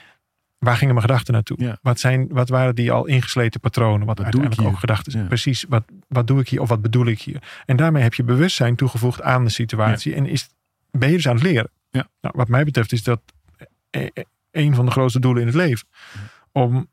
Waar 0.59 0.77
gingen 0.77 0.95
mijn 0.95 1.07
gedachten 1.07 1.35
naartoe? 1.35 1.57
Ja. 1.61 1.79
Wat, 1.83 2.01
zijn, 2.01 2.29
wat 2.29 2.49
waren 2.49 2.75
die 2.75 2.93
al 2.93 3.07
ingesleten 3.07 3.61
patronen? 3.61 4.07
Wat, 4.07 4.17
doe 4.17 4.27
ik 4.27 4.33
uiteindelijk 4.33 4.75
ook 4.75 4.81
gedachten 4.81 5.13
zijn. 5.13 5.23
Ja. 5.23 5.29
Precies, 5.29 5.65
wat, 5.69 5.85
wat 6.09 6.27
doe 6.27 6.41
ik 6.41 6.49
hier 6.49 6.61
of 6.61 6.69
wat 6.69 6.83
bedoel 6.83 7.07
ik 7.07 7.21
hier? 7.21 7.43
En 7.67 7.77
daarmee 7.77 8.03
heb 8.03 8.15
je 8.15 8.23
bewustzijn 8.23 8.77
toegevoegd 8.77 9.23
aan 9.23 9.45
de 9.45 9.51
situatie. 9.51 10.15
En 10.15 10.27
is, 10.27 10.49
ben 10.91 11.09
je 11.09 11.17
dus 11.17 11.29
aan 11.29 11.35
het 11.35 11.45
leren. 11.45 11.71
Ja. 11.91 12.09
Nou, 12.21 12.35
wat 12.37 12.49
mij 12.49 12.65
betreft 12.65 12.93
is 12.93 13.03
dat 13.03 13.21
e- 13.91 14.09
e- 14.13 14.23
een 14.51 14.75
van 14.75 14.85
de 14.85 14.91
grootste 14.91 15.21
doelen 15.21 15.41
in 15.41 15.49
het 15.49 15.57
leven. 15.57 15.87
Om 16.53 16.89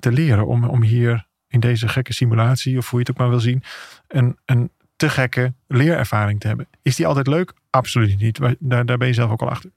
te 0.00 0.12
leren, 0.12 0.46
om, 0.46 0.64
om 0.64 0.82
hier 0.82 1.26
in 1.52 1.60
deze 1.60 1.88
gekke 1.88 2.12
simulatie, 2.12 2.78
of 2.78 2.90
hoe 2.90 2.98
je 2.98 3.04
het 3.04 3.14
ook 3.14 3.20
maar 3.20 3.30
wil 3.30 3.40
zien, 3.40 3.62
een, 4.08 4.38
een 4.44 4.70
te 4.96 5.08
gekke 5.08 5.54
leerervaring 5.66 6.40
te 6.40 6.46
hebben. 6.46 6.68
Is 6.82 6.96
die 6.96 7.06
altijd 7.06 7.26
leuk? 7.26 7.52
Absoluut 7.70 8.18
niet. 8.18 8.40
Daar, 8.58 8.86
daar 8.86 8.98
ben 8.98 9.06
je 9.06 9.14
zelf 9.14 9.30
ook 9.30 9.42
al 9.42 9.50
achter. 9.50 9.70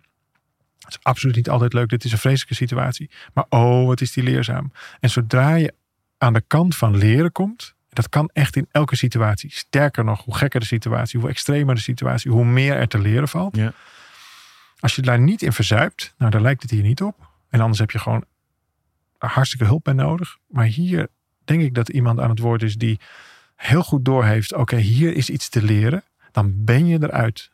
Het 0.79 0.94
is 0.94 1.00
absoluut 1.01 1.36
niet 1.36 1.50
altijd 1.50 1.74
leuk. 1.74 1.89
Dit 1.89 2.03
is 2.03 2.12
een 2.12 2.17
vreselijke 2.17 2.53
situatie. 2.53 3.10
Maar 3.34 3.46
oh, 3.50 3.86
wat 3.86 4.01
is 4.01 4.12
die 4.12 4.24
leerzaam. 4.24 4.72
En 5.00 5.10
zodra 5.10 5.55
je 5.55 5.74
aan 6.17 6.34
de 6.34 6.44
kant 6.48 6.75
van 6.75 6.98
leren 6.98 7.32
komt, 7.32 7.75
dat 7.89 8.10
kan 8.10 8.29
echt 8.34 8.55
in 8.55 8.67
elke 8.72 8.96
situatie. 8.96 9.51
Sterker 9.53 10.03
nog, 10.03 10.24
hoe 10.24 10.36
gekker 10.36 10.60
de 10.60 10.65
situatie, 10.65 11.20
hoe 11.20 11.29
extremer 11.29 11.75
de 11.75 11.82
situatie, 11.82 12.32
hoe 12.32 12.46
meer 12.46 12.75
er 12.75 12.88
te 12.88 13.00
leren 13.00 13.27
valt. 13.27 13.55
Ja. 13.55 13.74
Als 14.79 14.96
je 14.96 15.01
daar 15.01 15.20
niet 15.20 15.41
in 15.41 15.53
verzuipt, 15.53 16.13
nou 16.17 16.32
daar 16.32 16.41
lijkt 16.41 16.62
het 16.62 16.72
hier 16.72 16.84
niet 16.84 17.01
op. 17.01 17.29
En 17.50 17.60
anders 17.60 17.79
heb 17.79 17.91
je 17.91 18.00
gewoon 18.00 18.25
hartstikke 19.17 19.65
hulp 19.65 19.84
bij 19.84 19.94
nodig. 19.94 20.38
Maar 20.48 20.65
hier 20.65 21.08
denk 21.46 21.62
ik 21.62 21.74
dat 21.74 21.90
iemand 21.90 22.20
aan 22.20 22.30
het 22.30 22.40
woord 22.40 22.64
is 22.64 22.75
die 22.75 23.00
heel 23.56 23.84
goed 23.84 24.06
doorheeft. 24.06 24.54
Oké, 24.54 24.75
hier 24.75 25.16
is 25.16 25.30
iets 25.30 25.50
te 25.50 25.64
leren. 25.64 26.04
Dan 26.32 26.52
ben 26.66 26.86
je 26.88 26.98
eruit. 27.04 27.52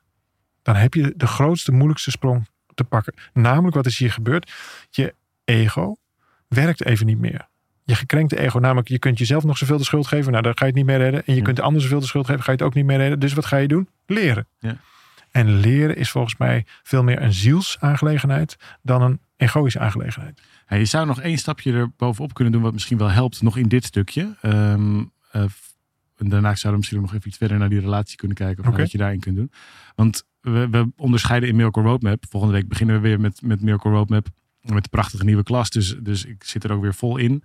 Dan 0.62 0.76
heb 0.76 0.94
je 0.94 1.14
de 1.16 1.28
grootste, 1.28 1.72
moeilijkste 1.72 2.12
sprong 2.12 2.48
te 2.74 2.84
pakken. 2.84 3.14
Namelijk 3.34 3.76
wat 3.76 3.86
is 3.86 3.98
hier 3.98 4.12
gebeurd? 4.12 4.52
Je 4.90 5.16
ego 5.46 5.96
werkt 6.48 6.86
even 6.86 7.06
niet 7.06 7.20
meer. 7.20 7.50
Je 7.84 7.96
gekrenkte 7.96 8.40
ego, 8.40 8.60
namelijk 8.60 8.88
je 8.88 9.00
kunt 9.00 9.18
jezelf 9.18 9.44
nog 9.44 9.58
zoveel 9.58 9.78
de 9.78 9.84
schuld 9.84 10.08
geven. 10.08 10.32
Nou, 10.32 10.44
dan 10.44 10.52
ga 10.58 10.66
je 10.66 10.72
het 10.72 10.76
niet 10.76 10.86
meer 10.86 10.98
redden. 10.98 11.20
En 11.26 11.34
je 11.34 11.40
Ja. 11.40 11.44
kunt 11.46 11.56
de 11.56 11.62
ander 11.62 11.82
zoveel 11.82 12.00
de 12.00 12.06
schuld 12.06 12.26
geven, 12.26 12.44
ga 12.44 12.52
je 12.52 12.58
het 12.58 12.68
ook 12.68 12.74
niet 12.74 12.86
meer 12.86 12.98
redden. 12.98 13.20
Dus 13.20 13.34
wat 13.34 13.46
ga 13.46 13.58
je 13.58 13.68
doen? 13.68 13.90
Leren. 14.06 14.48
Ja. 14.60 14.78
En 15.32 15.60
leren 15.60 15.96
is 15.96 16.10
volgens 16.12 16.38
mij 16.38 16.66
veel 16.84 17.04
meer 17.04 17.22
een 17.22 17.34
zielsaangelegenheid 17.34 18.58
dan 18.82 19.02
een 19.02 19.20
egoïsche 19.42 19.80
aangelegenheid. 19.80 20.42
Je 20.68 20.86
zou 20.86 21.06
nog 21.06 21.22
één 21.22 21.38
stapje 21.38 21.74
er 21.74 21.92
bovenop 21.98 22.34
kunnen 22.34 22.54
doen, 22.54 22.62
wat 22.62 22.74
misschien 22.74 22.98
wel 22.98 23.10
helpt, 23.10 23.42
nog 23.42 23.58
in 23.58 23.68
dit 23.68 23.84
stukje. 23.86 24.36
F- 25.50 25.70
en 26.18 26.30
daarna 26.30 26.56
zouden 26.56 26.72
we 26.72 26.78
misschien 26.78 27.02
nog 27.02 27.14
even 27.14 27.28
iets 27.28 27.38
verder 27.38 27.58
naar 27.58 27.70
die 27.70 27.80
relatie 27.80 28.18
kunnen 28.18 28.38
kijken. 28.38 28.68
Of 28.68 28.76
wat 28.76 28.92
je 28.92 28.98
daarin 28.98 29.20
kunt 29.20 29.36
doen. 29.36 29.52
Want 29.96 30.24
we, 30.42 30.70
we 30.70 30.92
onderscheiden 30.96 31.50
in 31.50 31.56
Miracle 31.56 31.84
Roadmap. 31.84 32.26
Volgende 32.30 32.56
week 32.56 32.68
beginnen 32.68 32.96
we 32.96 33.02
weer 33.02 33.20
met, 33.20 33.42
met 33.42 33.62
Miracle 33.62 33.92
Roadmap. 33.92 34.28
Met 34.62 34.84
de 34.84 34.90
prachtige 34.90 35.24
nieuwe 35.24 35.44
klas. 35.44 35.70
Dus, 35.70 35.96
dus 36.00 36.26
ik 36.26 36.44
zit 36.44 36.64
er 36.64 36.72
ook 36.72 36.82
weer 36.82 36.94
vol 36.94 37.18
in. 37.18 37.44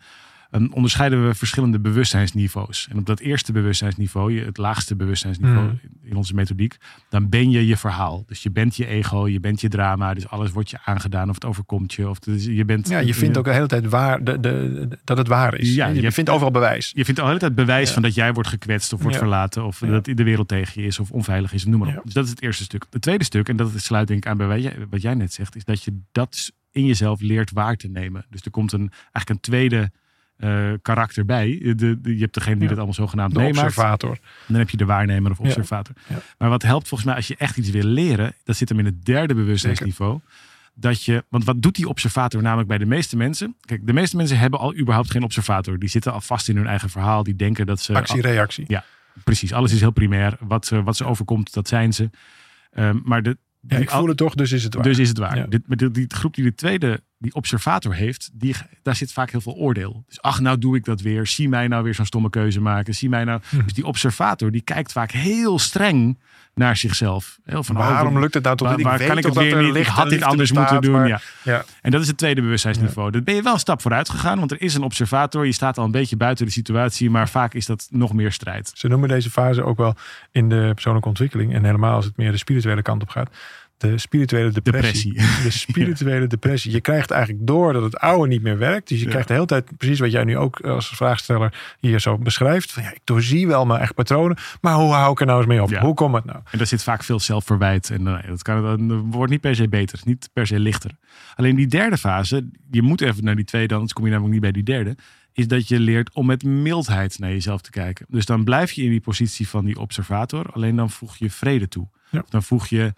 En 0.50 0.72
onderscheiden 0.72 1.26
we 1.26 1.34
verschillende 1.34 1.80
bewustzijnsniveaus. 1.80 2.88
En 2.90 2.98
op 2.98 3.06
dat 3.06 3.20
eerste 3.20 3.52
bewustzijnsniveau, 3.52 4.40
het 4.40 4.56
laagste 4.56 4.96
bewustzijnsniveau 4.96 5.66
Mhm. 5.66 5.76
in 6.02 6.16
onze 6.16 6.34
methodiek, 6.34 6.76
dan 7.08 7.28
ben 7.28 7.50
je 7.50 7.66
je 7.66 7.76
verhaal. 7.76 8.24
Dus 8.26 8.42
je 8.42 8.50
bent 8.50 8.76
je 8.76 8.86
ego, 8.86 9.28
je 9.28 9.40
bent 9.40 9.60
je 9.60 9.68
drama. 9.68 10.14
Dus 10.14 10.28
alles 10.28 10.50
wordt 10.50 10.70
je 10.70 10.78
aangedaan 10.84 11.28
of 11.28 11.34
het 11.34 11.44
overkomt 11.44 11.94
je. 11.94 12.08
Of 12.08 12.24
het 12.24 12.44
je 12.44 12.64
bent, 12.64 12.88
Ja, 12.88 12.98
je 12.98 13.14
vindt 13.14 13.36
ook 13.38 13.44
de 13.44 13.52
hele 13.52 13.66
tijd 13.66 13.86
waar, 13.88 14.24
de, 14.24 14.40
de, 14.40 14.86
de- 14.88 14.98
dat 15.04 15.18
het 15.18 15.28
waar 15.28 15.54
is. 15.54 15.74
Ja, 15.74 15.86
je, 15.86 16.00
je- 16.00 16.12
vindt 16.12 16.30
overal 16.30 16.50
bewijs. 16.50 16.92
Je 16.94 17.04
vindt 17.04 17.20
de 17.20 17.26
hele 17.26 17.38
tijd 17.38 17.54
bewijs 17.54 17.88
Ja. 17.88 17.94
van 17.94 18.02
dat 18.02 18.14
jij 18.14 18.32
wordt 18.32 18.48
gekwetst 18.48 18.92
of 18.92 19.00
wordt 19.00 19.14
Ja. 19.14 19.20
verlaten. 19.22 19.64
Of 19.64 19.78
dat 19.78 20.04
de 20.04 20.24
wereld 20.24 20.48
tegen 20.48 20.80
je 20.80 20.86
is 20.86 20.98
of 20.98 21.10
onveilig 21.10 21.52
is. 21.52 21.64
Noem 21.64 21.80
maar 21.80 21.96
op. 21.96 22.04
Dus 22.04 22.12
dat 22.12 22.24
is 22.24 22.30
het 22.30 22.42
eerste 22.42 22.62
stuk. 22.64 22.86
Het 22.90 23.02
tweede 23.02 23.24
stuk, 23.24 23.48
en 23.48 23.56
dat 23.56 23.70
sluit 23.76 24.08
denk 24.08 24.24
ik 24.24 24.30
aan 24.30 24.36
bij 24.36 24.46
wat 24.46 24.62
jij, 24.62 24.74
wat 24.90 25.02
jij 25.02 25.14
net 25.14 25.32
zegt, 25.32 25.56
is 25.56 25.64
dat 25.64 25.82
je 25.82 25.98
dat 26.12 26.52
in 26.70 26.84
jezelf 26.86 27.20
leert 27.20 27.50
waar 27.50 27.76
te 27.76 27.88
nemen. 27.88 28.26
Dus 28.30 28.40
er 28.42 28.50
komt 28.50 28.72
een, 28.72 28.90
eigenlijk 28.90 29.28
een 29.30 29.40
tweede 29.40 29.90
eh, 30.36 30.72
karakter 30.82 31.24
bij. 31.24 31.58
De, 31.62 31.74
de- 32.00 32.14
je 32.14 32.20
hebt 32.20 32.34
degene 32.34 32.54
die 32.54 32.62
Ja. 32.62 32.68
dat 32.68 32.76
allemaal 32.76 32.94
zogenaamd 32.94 33.34
De 33.34 33.38
meemaakt. 33.40 33.66
observator. 33.66 34.10
En 34.10 34.18
dan 34.46 34.56
heb 34.56 34.70
je 34.70 34.76
de 34.76 34.84
waarnemer 34.84 35.30
of 35.30 35.38
Ja. 35.38 35.44
observator. 35.44 35.94
Ja. 36.08 36.16
Maar 36.38 36.48
wat 36.48 36.62
helpt 36.62 36.88
volgens 36.88 37.08
mij 37.08 37.18
als 37.18 37.28
je 37.28 37.36
echt 37.36 37.56
iets 37.56 37.70
wil 37.70 37.84
leren, 37.84 38.32
dat 38.44 38.56
zit 38.56 38.68
hem 38.68 38.78
in 38.78 38.84
het 38.84 39.04
derde 39.04 39.34
bewustzijnsniveau. 39.34 40.20
Dat 40.74 41.02
je, 41.04 41.24
want 41.28 41.44
wat 41.44 41.62
doet 41.62 41.74
die 41.74 41.88
observator 41.88 42.42
namelijk 42.42 42.68
bij 42.68 42.78
de 42.78 42.86
meeste 42.86 43.16
mensen? 43.16 43.56
Kijk, 43.60 43.86
de 43.86 43.92
meeste 43.92 44.16
mensen 44.16 44.38
hebben 44.38 44.58
al 44.60 44.76
überhaupt 44.76 45.10
geen 45.10 45.22
observator. 45.22 45.78
Die 45.78 45.88
zitten 45.88 46.12
al 46.12 46.20
vast 46.20 46.48
in 46.48 46.56
hun 46.56 46.66
eigen 46.66 46.90
verhaal. 46.90 47.22
Die 47.22 47.36
denken 47.36 47.66
dat 47.66 47.80
ze. 47.80 47.94
Actie-reactie. 47.94 48.66
Precies, 49.24 49.52
alles 49.52 49.72
is 49.72 49.80
heel 49.80 49.90
primair. 49.90 50.36
Wat, 50.40 50.66
ze, 50.66 50.82
wat 50.82 50.96
ze 50.96 51.04
overkomt, 51.04 51.52
dat 51.54 51.68
zijn 51.68 51.92
ze. 51.92 52.10
Ehm, 52.72 52.98
maar 53.04 53.22
de, 53.22 53.36
Ja, 53.68 53.76
ik 53.78 53.90
voel 53.90 54.06
het 54.08 54.16
toch, 54.16 54.34
dus 54.34 54.52
is 54.52 54.64
het 54.64 54.74
waar. 54.74 54.82
dus 54.82 54.98
is 54.98 55.08
het 55.08 55.18
waar. 55.18 55.36
Ja. 55.36 55.46
Dit, 55.46 55.62
die, 55.66 55.90
die 55.90 56.04
groep 56.08 56.34
die 56.34 56.44
de 56.44 56.54
tweede, 56.54 57.00
die 57.18 57.34
observator 57.34 57.94
heeft, 57.94 58.30
die, 58.32 58.54
daar 58.82 58.96
zit 58.96 59.12
vaak 59.12 59.30
heel 59.30 59.40
veel 59.40 59.54
oordeel. 59.54 60.04
Dus 60.08 60.22
ach, 60.22 60.40
nou 60.40 60.58
doe 60.58 60.76
ik 60.76 60.84
dat 60.84 61.00
weer. 61.00 61.26
Zie 61.26 61.48
mij 61.48 61.68
nou 61.68 61.84
weer 61.84 61.94
zo'n 61.94 62.06
stomme 62.06 62.30
keuze 62.30 62.60
maken. 62.60 62.94
Zie 62.94 63.08
mij 63.08 63.24
nou. 63.24 63.40
Hm. 63.48 63.62
Dus 63.62 63.72
die 63.72 63.84
observator, 63.86 64.50
die 64.50 64.60
kijkt 64.62 64.92
vaak 64.92 65.10
heel 65.10 65.58
streng 65.58 66.18
naar 66.54 66.76
zichzelf. 66.76 67.38
Heel 67.44 67.64
van, 67.64 67.76
oh, 67.76 67.88
Waarom 67.88 68.18
lukt 68.20 68.34
het 68.34 68.42
nou 68.42 68.56
toch 68.56 68.68
waar, 68.68 68.76
niet? 68.76 68.86
waar 68.86 68.98
kan 69.06 69.18
ik 69.18 69.24
het 69.24 69.34
weer 69.34 69.56
er 69.56 69.62
niet? 69.62 69.74
Ik 69.74 69.86
had 69.86 70.08
dit 70.10 70.22
anders 70.22 70.50
bestaat, 70.52 70.72
moeten 70.72 70.90
doen. 70.90 71.00
maar- 71.00 71.08
Ja. 71.08 71.20
Ja. 71.42 71.64
En 71.82 71.90
dat 71.90 72.00
is 72.00 72.06
het 72.06 72.16
tweede 72.18 72.40
bewustzijnsniveau. 72.40 73.10
Dat 73.10 73.24
ben 73.24 73.34
je 73.34 73.42
wel 73.42 73.52
een 73.52 73.58
stap 73.58 73.80
vooruit 73.82 74.08
gegaan, 74.08 74.38
want 74.38 74.50
er 74.50 74.60
is 74.60 74.74
een 74.74 74.82
observator. 74.82 75.46
Je 75.46 75.52
staat 75.52 75.78
al 75.78 75.84
een 75.84 75.90
beetje 75.90 76.16
buiten 76.16 76.46
de 76.46 76.52
situatie, 76.52 77.10
maar 77.10 77.28
vaak 77.28 77.54
is 77.54 77.66
dat 77.66 77.86
nog 77.90 78.12
meer 78.12 78.32
strijd. 78.32 78.70
Ze 78.74 78.88
noemen 78.88 79.08
deze 79.08 79.30
fase 79.30 79.62
ook 79.62 79.76
wel 79.76 79.94
in 80.30 80.48
de 80.48 80.70
persoonlijke 80.72 81.08
ontwikkeling. 81.08 81.54
En 81.54 81.64
helemaal 81.64 81.94
als 81.94 82.04
het 82.04 82.16
meer 82.16 82.30
de 82.30 82.38
spirituele 82.38 82.82
kant 82.82 83.02
op 83.02 83.08
gaat. 83.08 83.30
De 83.78 83.98
spirituele 83.98 84.50
depressie. 84.50 85.12
Depressie. 85.12 85.42
De 85.50 85.50
spirituele 85.50 86.26
depressie. 86.26 86.72
Je 86.72 86.80
krijgt 86.80 87.10
eigenlijk 87.10 87.46
door 87.46 87.72
dat 87.72 87.82
het 87.82 87.96
oude 87.96 88.28
niet 88.28 88.42
meer 88.42 88.58
werkt. 88.58 88.88
Dus 88.88 88.98
je 88.98 89.04
Ja. 89.04 89.10
krijgt 89.10 89.28
de 89.28 89.34
hele 89.34 89.46
tijd 89.46 89.76
precies 89.76 89.98
wat 89.98 90.10
jij 90.12 90.24
nu 90.24 90.36
ook 90.36 90.60
als 90.60 90.88
vraagsteller 90.88 91.76
hier 91.80 92.00
zo 92.00 92.18
beschrijft. 92.18 92.72
Van, 92.72 92.82
ja, 92.82 92.90
ik 92.92 93.00
doorzie 93.04 93.46
wel 93.46 93.66
mijn 93.66 93.80
echt 93.80 93.94
patronen. 93.94 94.36
Maar 94.60 94.74
hoe 94.74 94.92
hou 94.92 95.12
ik 95.12 95.20
er 95.20 95.26
nou 95.26 95.38
eens 95.38 95.46
mee 95.48 95.62
op? 95.62 95.70
Ja. 95.70 95.80
Hoe 95.80 95.94
komt 95.94 96.14
het 96.14 96.24
nou? 96.24 96.38
En 96.50 96.58
daar 96.58 96.66
zit 96.66 96.82
vaak 96.82 97.02
veel 97.04 97.20
zelfverwijt. 97.20 97.90
En 97.90 98.06
eh, 98.06 98.28
dat, 98.28 98.42
kan, 98.42 98.88
dat 98.88 99.00
wordt 99.10 99.30
niet 99.32 99.40
per 99.40 99.54
se 99.54 99.68
beter. 99.68 100.00
Niet 100.04 100.30
per 100.32 100.46
se 100.46 100.58
lichter. 100.60 100.90
Alleen 101.34 101.56
die 101.56 101.66
derde 101.66 101.98
fase, 101.98 102.48
je 102.70 102.82
moet 102.82 103.00
even 103.00 103.24
naar 103.24 103.36
die 103.36 103.44
tweede, 103.44 103.74
anders 103.74 103.92
kom 103.92 104.04
je 104.04 104.10
namelijk 104.10 104.32
niet 104.32 104.42
bij 104.42 104.52
die 104.52 104.62
derde. 104.62 104.96
Is 105.32 105.48
dat 105.48 105.68
je 105.68 105.80
leert 105.80 106.14
om 106.14 106.26
met 106.26 106.44
mildheid 106.44 107.18
naar 107.18 107.30
jezelf 107.30 107.60
te 107.60 107.70
kijken. 107.70 108.06
Dus 108.08 108.26
dan 108.26 108.44
blijf 108.44 108.72
je 108.72 108.82
in 108.82 108.90
die 108.90 109.00
positie 109.00 109.48
van 109.48 109.64
die 109.64 109.78
observator. 109.78 110.46
Alleen 110.52 110.76
dan 110.76 110.90
voeg 110.90 111.16
je 111.16 111.30
vrede 111.30 111.68
toe. 111.68 111.88
Dan 112.28 112.42
voeg 112.42 112.66
je, 112.66 112.92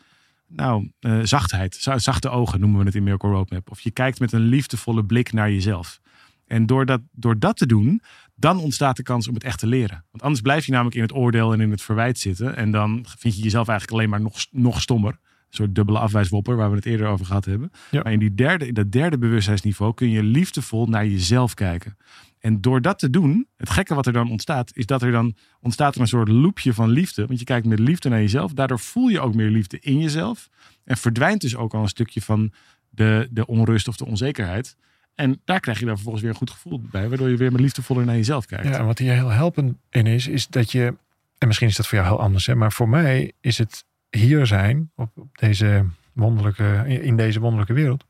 nou, 0.49 0.91
eh, 1.01 1.19
zachtheid. 1.23 1.75
za- 1.75 1.99
Zachte 1.99 2.29
ogen 2.29 2.61
noemen 2.61 2.79
we 2.81 2.85
het 2.87 2.95
in 2.95 3.03
Miracle 3.03 3.31
Roadmap. 3.31 3.71
Of 3.71 3.81
je 3.81 3.91
kijkt 3.91 4.21
met 4.21 4.33
een 4.33 4.41
liefdevolle 4.49 5.05
blik 5.05 5.33
naar 5.33 5.51
jezelf. 5.51 6.01
En 6.47 6.67
door 6.67 6.87
dat, 6.87 7.01
door 7.13 7.39
dat 7.39 7.57
te 7.57 7.67
doen, 7.67 8.03
dan 8.35 8.59
ontstaat 8.59 8.97
de 8.97 9.03
kans 9.03 9.29
om 9.29 9.35
het 9.35 9.45
echt 9.45 9.59
te 9.59 9.67
leren. 9.67 10.05
Want 10.11 10.23
anders 10.23 10.41
blijf 10.43 10.67
je 10.67 10.73
namelijk 10.73 10.97
in 10.97 11.03
het 11.03 11.15
oordeel 11.15 11.53
en 11.53 11.61
in 11.61 11.71
het 11.71 11.83
verwijt 11.83 12.19
zitten. 12.19 12.57
En 12.57 12.71
dan 12.71 13.05
vind 13.19 13.37
je 13.37 13.43
jezelf 13.43 13.69
eigenlijk 13.69 13.99
alleen 13.99 14.11
maar 14.11 14.21
nog, 14.21 14.35
nog 14.51 14.81
stommer. 14.81 15.13
Een 15.13 15.55
soort 15.55 15.75
dubbele 15.75 15.99
afwijswopper, 15.99 16.57
waar 16.57 16.71
we 16.71 16.77
het 16.77 16.87
eerder 16.87 17.07
over 17.07 17.27
gehad 17.27 17.45
hebben. 17.45 17.71
Ja. 17.91 18.01
Maar 18.03 18.13
in, 18.13 18.19
die 18.19 18.35
derde, 18.35 18.67
in 18.67 18.75
dat 18.75 18.93
derde 18.93 19.19
bewustzijnsniveau 19.19 19.95
kun 19.95 20.11
je 20.11 20.23
liefdevol 20.23 20.87
naar 20.87 21.07
jezelf 21.07 21.55
kijken. 21.55 21.97
En 22.41 22.61
door 22.61 22.83
dat 22.83 22.99
te 22.99 23.11
doen, 23.11 23.49
het 23.57 23.71
gekke 23.71 23.95
wat 23.95 24.07
er 24.07 24.13
dan 24.13 24.31
ontstaat, 24.31 24.77
is 24.77 24.87
dat 24.87 25.03
er 25.03 25.11
dan 25.13 25.37
ontstaat 25.61 25.95
er 25.95 26.01
een 26.01 26.07
soort 26.07 26.29
loopje 26.29 26.75
van 26.75 26.91
liefde. 26.91 27.27
Want 27.27 27.39
je 27.39 27.45
kijkt 27.45 27.67
met 27.67 27.79
liefde 27.79 28.09
naar 28.09 28.21
jezelf. 28.21 28.53
Daardoor 28.53 28.79
voel 28.79 29.09
je 29.09 29.21
ook 29.21 29.35
meer 29.35 29.51
liefde 29.51 29.79
in 29.81 29.99
jezelf. 29.99 30.49
En 30.85 30.97
verdwijnt 30.97 31.41
dus 31.41 31.57
ook 31.57 31.75
al 31.75 31.83
een 31.83 31.89
stukje 31.89 32.23
van 32.23 32.53
de, 32.89 33.29
de 33.31 33.47
onrust 33.47 33.89
of 33.89 33.97
de 33.97 34.07
onzekerheid. 34.07 34.77
En 35.15 35.41
daar 35.45 35.61
krijg 35.61 35.79
je 35.79 35.85
dan 35.85 35.95
vervolgens 35.95 36.23
weer 36.23 36.33
een 36.33 36.39
goed 36.39 36.51
gevoel 36.51 36.81
bij, 36.91 37.09
waardoor 37.09 37.29
je 37.29 37.37
weer 37.37 37.53
met 37.53 37.61
liefdevoller 37.61 38.05
naar 38.05 38.17
jezelf 38.17 38.47
kijkt. 38.47 38.65
Ja, 38.65 38.79
en 38.79 38.87
wat 38.87 38.99
hier 38.99 39.13
heel 39.13 39.29
helpend 39.29 39.77
in 39.91 40.07
is, 40.07 40.27
is 40.27 40.47
dat 40.47 40.73
je, 40.73 40.95
en 41.39 41.47
misschien 41.47 41.69
is 41.69 41.77
dat 41.77 41.87
voor 41.87 41.99
jou 41.99 42.11
heel 42.11 42.21
anders, 42.21 42.47
hè, 42.47 42.55
maar 42.55 42.73
voor 42.73 42.89
mij 42.89 43.33
is 43.41 43.59
het 43.59 43.85
hier 44.11 44.47
zijn, 44.47 44.91
op 44.95 45.11
deze 45.33 45.87
wonderlijke, 46.13 46.85
in 47.03 47.17
deze 47.17 47.41
wonderlijke 47.41 47.73
wereld, 47.73 48.05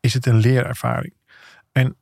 is 0.00 0.14
het 0.14 0.26
een 0.26 0.38
leerervaring. 0.38 1.12
En 1.72 1.96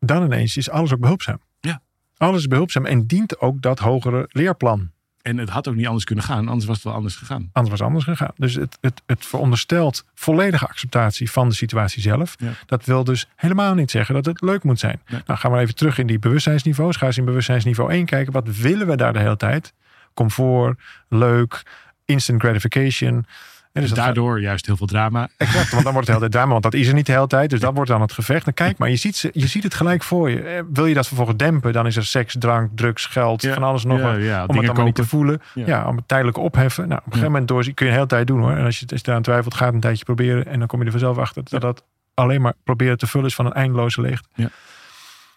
dan 0.00 0.24
ineens 0.24 0.56
is 0.56 0.70
alles 0.70 0.92
ook 0.92 1.00
behulpzaam. 1.00 1.40
Ja. 1.60 1.80
Alles 2.16 2.40
is 2.40 2.46
behulpzaam 2.46 2.86
en 2.86 3.06
dient 3.06 3.40
ook 3.40 3.62
dat 3.62 3.78
hogere 3.78 4.28
leerplan. 4.32 4.90
En 5.22 5.38
het 5.38 5.48
had 5.48 5.68
ook 5.68 5.74
niet 5.74 5.86
anders 5.86 6.04
kunnen 6.04 6.24
gaan, 6.24 6.48
anders 6.48 6.66
was 6.66 6.76
het 6.76 6.84
wel 6.84 6.94
anders 6.94 7.16
gegaan. 7.16 7.50
Anders 7.52 7.70
was 7.70 7.78
het 7.78 7.88
anders 7.88 8.04
gegaan. 8.04 8.32
Dus 8.36 8.54
het, 8.54 8.78
het, 8.80 9.02
het 9.06 9.26
veronderstelt 9.26 10.04
volledige 10.14 10.66
acceptatie 10.66 11.30
van 11.30 11.48
de 11.48 11.54
situatie 11.54 12.02
zelf. 12.02 12.34
Ja. 12.38 12.52
Dat 12.66 12.84
wil 12.84 13.04
dus 13.04 13.28
helemaal 13.36 13.74
niet 13.74 13.90
zeggen 13.90 14.14
dat 14.14 14.26
het 14.26 14.40
leuk 14.40 14.62
moet 14.62 14.78
zijn. 14.78 15.00
Nee. 15.08 15.20
Nou 15.26 15.38
gaan 15.38 15.52
we 15.52 15.58
even 15.58 15.74
terug 15.74 15.98
in 15.98 16.06
die 16.06 16.18
bewustzijnsniveaus. 16.18 16.96
Ga 16.96 17.06
eens 17.06 17.18
in 17.18 17.24
bewustzijnsniveau 17.24 17.92
1 17.92 18.04
kijken. 18.04 18.32
Wat 18.32 18.56
willen 18.56 18.86
we 18.86 18.96
daar 18.96 19.12
de 19.12 19.18
hele 19.18 19.36
tijd? 19.36 19.72
Comfort, 20.14 20.80
leuk, 21.08 21.62
instant 22.04 22.40
gratification. 22.40 23.26
En 23.72 23.80
Dus 23.80 23.90
dat 23.90 23.98
daardoor 23.98 24.40
juist 24.40 24.66
heel 24.66 24.76
veel 24.76 24.86
drama. 24.86 25.28
Exact, 25.36 25.70
want 25.70 25.84
dan 25.84 25.92
wordt 25.92 26.08
het 26.08 26.18
tijd 26.18 26.32
drama, 26.32 26.50
want 26.50 26.62
dat 26.62 26.74
is 26.74 26.88
er 26.88 26.94
niet 26.94 27.06
de 27.06 27.12
hele 27.12 27.26
tijd. 27.26 27.50
Dus 27.50 27.60
dat 27.60 27.74
wordt 27.74 27.90
dan 27.90 28.00
het 28.00 28.12
gevecht. 28.12 28.44
Dan 28.44 28.54
kijk 28.54 28.78
maar, 28.78 28.90
je 28.90 28.96
ziet, 28.96 29.16
ze, 29.16 29.30
je 29.32 29.46
ziet 29.46 29.62
het 29.62 29.74
gelijk 29.74 30.02
voor 30.02 30.30
je. 30.30 30.42
Eh, 30.42 30.62
Wil 30.72 30.86
je 30.86 30.94
dat 30.94 31.06
vervolgens 31.06 31.36
dempen, 31.36 31.72
dan 31.72 31.86
is 31.86 31.96
er 31.96 32.06
seks, 32.06 32.36
drank, 32.38 32.70
drugs, 32.74 33.06
geld, 33.06 33.42
Ja, 33.42 33.54
van 33.54 33.62
alles 33.62 33.84
nog 33.84 33.98
ja, 33.98 34.12
wat. 34.12 34.22
ja, 34.22 34.44
om 34.46 34.56
het 34.56 34.66
allemaal 34.66 34.84
niet 34.84 34.94
te 34.94 35.06
voelen. 35.06 35.42
Ja. 35.54 35.86
Om 35.86 35.96
het 35.96 36.08
tijdelijk 36.08 36.36
opheffen. 36.36 36.88
Nou, 36.88 36.98
op 37.00 37.06
een 37.06 37.12
gegeven 37.12 37.32
moment 37.32 37.48
door, 37.48 37.62
kun 37.62 37.86
je 37.86 37.92
de 37.92 37.96
hele 37.96 38.06
tijd 38.06 38.26
doen 38.26 38.40
hoor. 38.40 38.56
En 38.56 38.64
als 38.64 38.78
je, 38.78 38.86
als 38.92 39.00
je 39.04 39.12
aan 39.12 39.22
twijfelt, 39.22 39.54
ga 39.54 39.64
het 39.64 39.74
een 39.74 39.80
tijdje 39.80 40.04
proberen. 40.04 40.46
En 40.46 40.58
dan 40.58 40.68
kom 40.68 40.78
je 40.78 40.84
er 40.84 40.90
vanzelf 40.90 41.18
achter 41.18 41.42
dat 41.44 41.60
dat 41.60 41.84
alleen 42.14 42.40
maar 42.40 42.54
proberen 42.64 42.98
te 42.98 43.06
vullen 43.06 43.26
is 43.26 43.34
van 43.34 43.46
een 43.46 43.52
eindeloze 43.52 44.00
leegte. 44.00 44.28
Ja. 44.34 44.48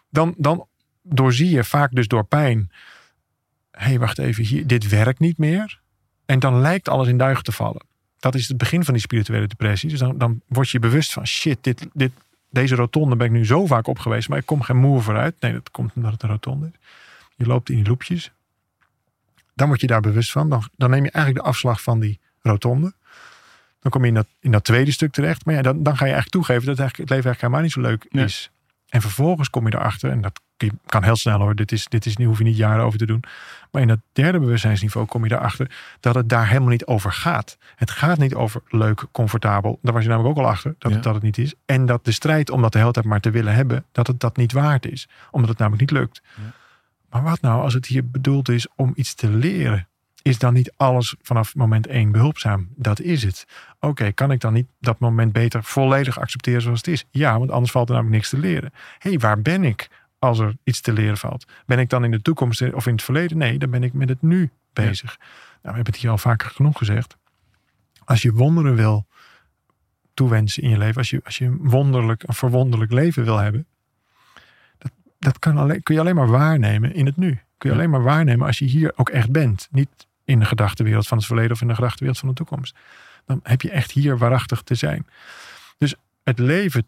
Dan, 0.09 0.33
dan 0.37 0.67
doorzie 1.03 1.49
je 1.49 1.63
vaak 1.63 1.91
dus 1.91 2.07
door 2.07 2.23
pijn. 2.25 2.71
Hé, 3.71 3.85
hey, 3.85 3.99
wacht 3.99 4.19
even, 4.19 4.43
hier, 4.43 4.67
dit 4.67 4.89
werkt 4.89 5.19
niet 5.19 5.37
meer. 5.37 5.79
En 6.25 6.39
dan 6.39 6.61
lijkt 6.61 6.89
alles 6.89 7.07
in 7.07 7.17
duigen 7.17 7.43
te 7.43 7.51
vallen. 7.51 7.91
Dat 8.23 8.35
is 8.35 8.47
het 8.47 8.57
begin 8.57 8.83
van 8.83 8.93
die 8.93 9.03
spirituele 9.03 9.47
depressie. 9.47 9.89
Dus 9.89 9.99
dan, 9.99 10.17
dan 10.17 10.41
word 10.47 10.69
je 10.69 10.79
bewust 10.79 11.13
van 11.13 11.27
shit, 11.27 11.57
dit, 11.61 11.87
dit, 11.93 12.11
deze 12.49 12.75
rotonde 12.75 13.15
ben 13.15 13.27
ik 13.27 13.33
nu 13.33 13.45
zo 13.45 13.65
vaak 13.65 13.87
op 13.87 13.99
geweest, 13.99 14.29
maar 14.29 14.37
ik 14.37 14.45
kom 14.45 14.61
geen 14.61 14.77
moer 14.77 15.03
vooruit. 15.03 15.35
Nee, 15.39 15.53
dat 15.53 15.71
komt 15.71 15.91
omdat 15.95 16.11
het 16.11 16.23
een 16.23 16.29
rotonde 16.29 16.71
is. 16.73 16.79
Je 17.35 17.45
loopt 17.45 17.69
in 17.69 17.75
die 17.75 17.87
loopjes. 17.87 18.31
Dan 19.53 19.67
word 19.67 19.81
je 19.81 19.87
daar 19.87 20.01
bewust 20.01 20.31
van. 20.31 20.49
Dan, 20.49 20.69
dan 20.75 20.89
neem 20.89 21.03
je 21.03 21.11
eigenlijk 21.11 21.45
de 21.45 21.51
afslag 21.51 21.81
van 21.81 21.99
die 21.99 22.19
rotonde. 22.41 22.93
Dan 23.79 23.91
kom 23.91 24.01
je 24.01 24.07
in 24.07 24.13
dat, 24.13 24.27
in 24.39 24.51
dat 24.51 24.63
tweede 24.63 24.91
stuk 24.91 25.11
terecht. 25.11 25.45
Maar 25.45 25.55
ja, 25.55 25.61
dan, 25.61 25.83
dan 25.83 25.97
ga 25.97 26.05
je 26.05 26.11
eigenlijk 26.13 26.31
toegeven 26.31 26.65
dat 26.65 26.77
het, 26.77 26.79
eigenlijk, 26.79 27.09
het 27.09 27.17
leven 27.17 27.25
eigenlijk 27.31 27.41
helemaal 27.41 27.61
niet 27.61 27.71
zo 27.71 27.81
leuk 27.81 28.13
Nee. 28.13 28.25
is. 28.25 28.51
En 28.89 29.01
vervolgens 29.01 29.49
kom 29.49 29.67
je 29.67 29.75
erachter, 29.75 30.09
en 30.09 30.21
dat 30.21 30.41
je- 30.65 30.71
kan 30.85 31.03
heel 31.03 31.15
snel 31.15 31.39
hoor, 31.39 31.55
dit 31.55 31.71
is, 31.71 31.85
dit 31.87 32.05
is, 32.05 32.17
hoef 32.23 32.37
je 32.37 32.43
niet 32.43 32.57
jaren 32.57 32.83
over 32.85 32.99
te 32.99 33.05
doen. 33.05 33.23
Maar 33.71 33.81
in 33.81 33.87
dat 33.87 33.99
derde 34.13 34.39
bewustzijnsniveau 34.39 35.05
kom 35.07 35.25
je 35.25 35.31
erachter 35.31 35.71
dat 35.99 36.15
het 36.15 36.29
daar 36.29 36.47
helemaal 36.47 36.69
niet 36.69 36.85
over 36.85 37.11
gaat. 37.11 37.57
Het 37.75 37.91
gaat 37.91 38.17
niet 38.17 38.33
over 38.35 38.61
leuk, 38.67 39.05
comfortabel. 39.11 39.79
Daar 39.81 39.93
was 39.93 40.03
je 40.03 40.09
namelijk 40.09 40.37
ook 40.37 40.43
al 40.45 40.49
achter, 40.51 40.75
dat, 40.79 40.89
Ja. 40.89 40.95
het, 40.95 41.03
dat 41.05 41.13
het 41.13 41.23
niet 41.23 41.37
is. 41.37 41.53
En 41.65 41.85
dat 41.85 42.05
de 42.05 42.11
strijd 42.11 42.49
om 42.49 42.61
dat 42.61 42.71
de 42.71 42.79
hele 42.79 42.91
tijd 42.91 43.05
maar 43.05 43.19
te 43.19 43.31
willen 43.31 43.53
hebben, 43.53 43.85
dat 43.91 44.07
het 44.07 44.19
dat 44.19 44.37
niet 44.37 44.51
waard 44.51 44.85
is. 44.91 45.07
Omdat 45.31 45.49
het 45.49 45.57
namelijk 45.57 45.81
niet 45.91 45.99
lukt. 45.99 46.21
Ja. 46.35 46.41
Maar 47.09 47.23
wat 47.23 47.41
nou 47.41 47.61
als 47.61 47.73
het 47.73 47.85
hier 47.85 48.09
bedoeld 48.09 48.49
is 48.49 48.67
om 48.75 48.91
iets 48.95 49.13
te 49.13 49.29
leren? 49.29 49.87
Is 50.21 50.37
dan 50.39 50.53
niet 50.53 50.73
alles 50.77 51.15
vanaf 51.21 51.55
moment 51.55 51.87
één 51.87 52.11
behulpzaam? 52.11 52.67
Dat 52.75 52.99
is 52.99 53.23
het. 53.23 53.45
Oké, 53.79 54.11
kan 54.11 54.31
ik 54.31 54.39
dan 54.39 54.53
niet 54.53 54.67
dat 54.79 54.99
moment 54.99 55.33
beter 55.33 55.63
volledig 55.63 56.19
accepteren 56.19 56.61
zoals 56.61 56.77
het 56.77 56.87
is? 56.87 57.05
Ja, 57.11 57.37
want 57.39 57.51
anders 57.51 57.71
valt 57.71 57.87
er 57.89 57.93
namelijk 57.95 58.15
niks 58.17 58.29
te 58.29 58.37
leren. 58.37 58.71
Hé, 58.99 59.09
hey, 59.09 59.19
waar 59.19 59.41
ben 59.41 59.63
ik 59.63 59.87
als 60.23 60.39
er 60.39 60.55
iets 60.63 60.81
te 60.81 60.93
leren 60.93 61.17
valt? 61.17 61.45
Ben 61.65 61.79
ik 61.79 61.89
dan 61.89 62.03
in 62.03 62.11
de 62.11 62.21
toekomst 62.21 62.73
of 62.73 62.87
in 62.87 62.93
het 62.93 63.03
verleden? 63.03 63.37
Nee, 63.37 63.57
dan 63.59 63.69
ben 63.69 63.83
ik 63.83 63.93
met 63.93 64.09
het 64.09 64.21
nu 64.21 64.51
bezig. 64.73 65.17
Nou, 65.17 65.29
we 65.61 65.67
hebben 65.67 65.85
het 65.93 65.95
hier 65.95 66.09
al 66.11 66.17
vaker 66.17 66.49
genoeg 66.49 66.77
gezegd. 66.77 67.17
Als 68.05 68.21
je 68.21 68.31
wonderen 68.31 68.75
wil 68.75 69.05
toewensen 70.13 70.63
in 70.63 70.69
je 70.69 70.77
leven, 70.77 70.97
als 70.97 71.09
je, 71.09 71.21
als 71.23 71.37
je 71.37 71.45
een 71.45 71.69
wonderlijk, 71.69 72.23
een 72.27 72.33
verwonderlijk 72.33 72.91
leven 72.91 73.23
wil 73.23 73.37
hebben, 73.37 73.65
dat, 74.77 74.91
dat 75.19 75.39
kan 75.39 75.57
alleen, 75.57 75.83
kun 75.83 75.95
je 75.95 76.01
alleen 76.01 76.15
maar 76.15 76.27
waarnemen 76.29 76.93
in 76.93 77.05
het 77.05 77.17
nu. 77.17 77.29
Kun 77.57 77.69
je 77.69 77.75
Ja. 77.75 77.81
alleen 77.81 77.89
maar 77.89 78.03
waarnemen 78.03 78.47
als 78.47 78.59
je 78.59 78.65
hier 78.65 78.91
ook 78.95 79.09
echt 79.09 79.31
bent. 79.31 79.67
Niet 79.71 80.07
in 80.25 80.39
de 80.39 80.45
gedachtenwereld 80.45 81.07
van 81.07 81.17
het 81.17 81.25
verleden 81.27 81.51
of 81.51 81.61
in 81.61 81.67
de 81.67 81.75
gedachtenwereld 81.75 82.19
van 82.19 82.29
de 82.29 82.35
toekomst. 82.35 82.75
Dan 83.25 83.39
heb 83.43 83.61
je 83.61 83.69
echt 83.71 83.91
hier 83.91 84.17
waarachtig 84.17 84.61
te 84.61 84.75
zijn. 84.75 85.07
Dus 85.77 85.95
het 86.23 86.39
leven 86.39 86.87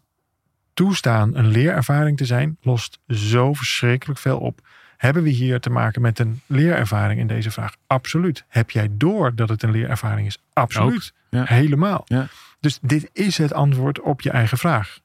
toestaan 0.76 1.36
een 1.36 1.46
leerervaring 1.46 2.16
te 2.16 2.24
zijn, 2.24 2.56
lost 2.60 2.98
zo 3.08 3.52
verschrikkelijk 3.54 4.18
veel 4.18 4.38
op. 4.38 4.60
Hebben 4.96 5.22
we 5.22 5.28
hier 5.28 5.60
te 5.60 5.70
maken 5.70 6.02
met 6.02 6.18
een 6.18 6.40
leerervaring 6.46 7.20
in 7.20 7.26
deze 7.26 7.50
vraag? 7.50 7.76
Absoluut. 7.86 8.44
Heb 8.48 8.70
jij 8.70 8.88
door 8.90 9.34
dat 9.34 9.48
het 9.48 9.62
een 9.62 9.70
leerervaring 9.70 10.26
is? 10.26 10.38
Absoluut. 10.52 11.12
ja. 11.30 11.44
Helemaal. 11.46 12.02
Ja. 12.06 12.26
Dus 12.60 12.78
dit 12.82 13.10
is 13.12 13.38
het 13.38 13.52
antwoord 13.52 14.00
op 14.00 14.20
je 14.20 14.30
eigen 14.30 14.58
vraag. 14.58 14.98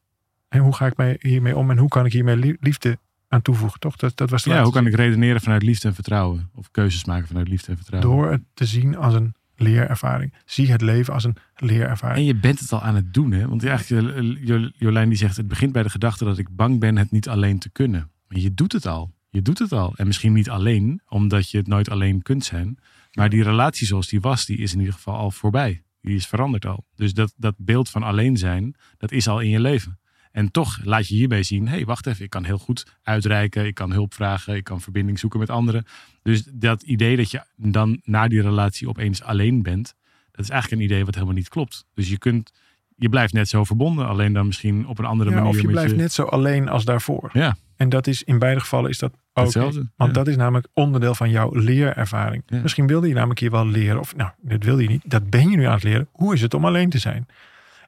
En 0.50 0.60
hoe 0.60 0.76
ga 0.76 0.92
ik 0.96 1.22
hiermee 1.22 1.58
om 1.58 1.72
en 1.72 1.78
hoe 1.78 1.90
kan 1.90 2.06
ik 2.06 2.12
hiermee 2.14 2.36
lie- 2.36 2.58
liefde 2.60 2.98
aan 3.28 3.42
toevoegen? 3.42 3.80
Toch? 3.80 3.96
Dat, 3.96 4.18
dat 4.18 4.30
was 4.30 4.44
de 4.44 4.50
Ja, 4.50 4.64
hoe 4.64 4.72
kan 4.74 4.88
ik 4.88 4.96
redeneren 4.96 5.42
vanuit 5.42 5.64
liefde 5.64 5.88
en 5.88 5.94
vertrouwen? 5.94 6.50
Of 6.56 6.72
keuzes 6.72 7.06
maken 7.06 7.28
vanuit 7.28 7.48
liefde 7.48 7.72
en 7.72 7.78
vertrouwen? 7.78 8.12
Door 8.12 8.32
het 8.32 8.42
te 8.54 8.66
zien 8.66 8.98
als 8.98 9.14
een 9.14 9.36
leerervaring. 9.62 10.34
Zie 10.46 10.72
het 10.72 10.82
leven 10.82 11.14
als 11.14 11.24
een 11.24 11.36
leerervaring. 11.56 12.20
En 12.20 12.26
je 12.26 12.36
bent 12.36 12.60
het 12.60 12.72
al 12.72 12.82
aan 12.82 12.96
het 12.96 13.14
doen, 13.14 13.32
hè? 13.32 13.48
Want 13.48 13.66
eigenlijk, 13.66 14.16
eh, 14.18 14.48
Jo- 14.48 14.70
Jolijn 14.76 15.10
die 15.10 15.18
zegt, 15.18 15.38
het 15.38 15.48
begint 15.48 15.72
bij 15.72 15.84
de 15.84 15.90
gedachte 15.90 16.26
dat 16.26 16.38
ik 16.38 16.56
bang 16.56 16.80
ben 16.80 16.98
het 16.98 17.12
niet 17.12 17.30
alleen 17.30 17.60
te 17.60 17.70
kunnen. 17.70 18.12
Maar 18.28 18.40
je 18.40 18.54
doet 18.54 18.72
het 18.72 18.86
al. 18.86 19.14
Je 19.30 19.42
doet 19.42 19.60
het 19.60 19.72
al. 19.72 19.94
En 19.96 20.08
misschien 20.08 20.34
niet 20.34 20.50
alleen, 20.50 21.02
omdat 21.08 21.50
je 21.52 21.58
het 21.58 21.68
nooit 21.68 21.90
alleen 21.90 22.22
kunt 22.22 22.44
zijn. 22.46 22.78
Maar 23.12 23.30
die 23.30 23.44
relatie 23.44 23.88
zoals 23.88 24.08
die 24.08 24.20
was, 24.22 24.46
die 24.46 24.58
is 24.58 24.74
in 24.74 24.80
ieder 24.80 24.94
geval 24.94 25.16
al 25.16 25.32
voorbij. 25.32 25.84
Die 26.02 26.16
is 26.16 26.28
veranderd 26.28 26.66
al. 26.66 26.86
Dus 26.96 27.14
dat, 27.14 27.34
dat 27.38 27.56
beeld 27.58 27.90
van 27.90 28.04
alleen 28.04 28.38
zijn, 28.38 28.76
dat 28.98 29.12
is 29.12 29.28
al 29.28 29.40
in 29.40 29.50
je 29.50 29.60
leven. 29.60 30.00
En 30.32 30.52
toch 30.52 30.80
laat 30.84 31.08
je 31.08 31.16
hiermee 31.16 31.44
zien, 31.44 31.68
hé, 31.68 31.76
hey, 31.76 31.86
wacht 31.86 32.08
even, 32.08 32.24
ik 32.24 32.30
kan 32.30 32.44
heel 32.44 32.58
goed 32.58 32.86
uitreiken, 33.04 33.66
ik 33.66 33.74
kan 33.76 33.92
hulp 33.92 34.14
vragen, 34.14 34.56
ik 34.56 34.64
kan 34.64 34.82
verbinding 34.82 35.20
zoeken 35.20 35.40
met 35.40 35.50
anderen. 35.50 35.86
Dus 36.22 36.44
dat 36.52 36.82
idee 36.82 37.16
dat 37.18 37.32
je 37.32 37.42
dan 37.56 38.00
na 38.04 38.28
die 38.28 38.42
relatie 38.42 38.88
opeens 38.90 39.24
alleen 39.24 39.62
bent, 39.64 39.96
dat 40.32 40.46
is 40.46 40.50
eigenlijk 40.50 40.82
een 40.82 40.88
idee 40.88 41.06
wat 41.06 41.14
helemaal 41.14 41.36
niet 41.36 41.50
klopt. 41.50 41.86
Dus 41.94 42.10
je 42.10 42.18
kunt, 42.18 42.52
je 42.96 43.10
blijft 43.10 43.34
net 43.34 43.50
zo 43.50 43.64
verbonden, 43.64 44.08
alleen 44.08 44.34
dan 44.34 44.46
misschien 44.46 44.88
op 44.88 45.00
een 45.00 45.06
andere 45.06 45.30
Ja, 45.30 45.36
manier. 45.36 45.52
of 45.52 45.62
je 45.62 45.68
blijft 45.68 45.96
net 45.96 46.14
zo 46.14 46.24
alleen 46.24 46.70
als 46.70 46.86
daarvoor. 46.86 47.30
Ja, 47.34 47.56
En 47.76 47.90
dat 47.90 48.08
is 48.08 48.24
in 48.24 48.40
beide 48.40 48.60
gevallen 48.60 48.90
is 48.90 49.00
dat 49.00 49.12
ook. 49.34 49.44
Hetzelfde, 49.44 49.90
Want 49.96 50.10
ja. 50.10 50.18
dat 50.18 50.28
is 50.28 50.36
namelijk 50.36 50.68
onderdeel 50.74 51.16
van 51.16 51.30
jouw 51.30 51.50
leerervaring. 51.56 52.44
Ja. 52.46 52.62
Misschien 52.62 52.88
wilde 52.88 53.08
je 53.08 53.14
namelijk 53.14 53.40
hier 53.40 53.52
wel 53.52 53.68
leren. 53.68 54.00
Of 54.00 54.16
nou, 54.16 54.32
dat 54.42 54.64
wilde 54.64 54.82
je 54.84 54.90
niet. 54.90 55.02
Dat 55.06 55.30
ben 55.30 55.50
je 55.50 55.58
nu 55.58 55.66
aan 55.66 55.74
het 55.74 55.84
leren. 55.84 56.08
Hoe 56.12 56.34
is 56.34 56.42
het 56.42 56.54
om 56.54 56.66
alleen 56.66 56.90
te 56.90 56.98
zijn? 57.00 57.28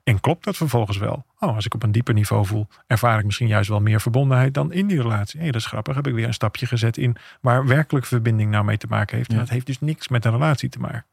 En 0.04 0.20
klopt 0.20 0.44
dat 0.44 0.58
vervolgens 0.58 0.98
wel? 0.98 1.26
Oh, 1.40 1.56
als 1.56 1.66
ik 1.66 1.74
op 1.74 1.84
een 1.84 1.92
dieper 1.92 2.14
niveau 2.14 2.46
voel, 2.46 2.68
ervaar 2.88 3.20
ik 3.20 3.26
misschien 3.26 3.48
juist 3.48 3.70
wel 3.70 3.82
meer 3.82 4.02
verbondenheid 4.02 4.54
dan 4.54 4.72
in 4.72 4.88
die 4.88 5.02
relatie. 5.02 5.40
Hé, 5.40 5.46
dat 5.46 5.62
is 5.62 5.66
grappig. 5.66 5.96
Heb 5.96 6.08
ik 6.08 6.14
weer 6.14 6.28
een 6.28 6.34
stapje 6.34 6.66
gezet 6.66 6.98
in 6.98 7.16
waar 7.42 7.66
werkelijk 7.66 8.06
verbinding 8.06 8.52
nou 8.52 8.66
mee 8.66 8.78
te 8.78 8.88
maken 8.88 9.18
heeft. 9.18 9.32
En 9.32 9.38
dat 9.38 9.50
heeft 9.50 9.66
dus 9.66 9.80
niks 9.80 10.08
met 10.08 10.26
een 10.26 10.32
relatie 10.32 10.70
te 10.70 10.80
maken. 10.80 11.06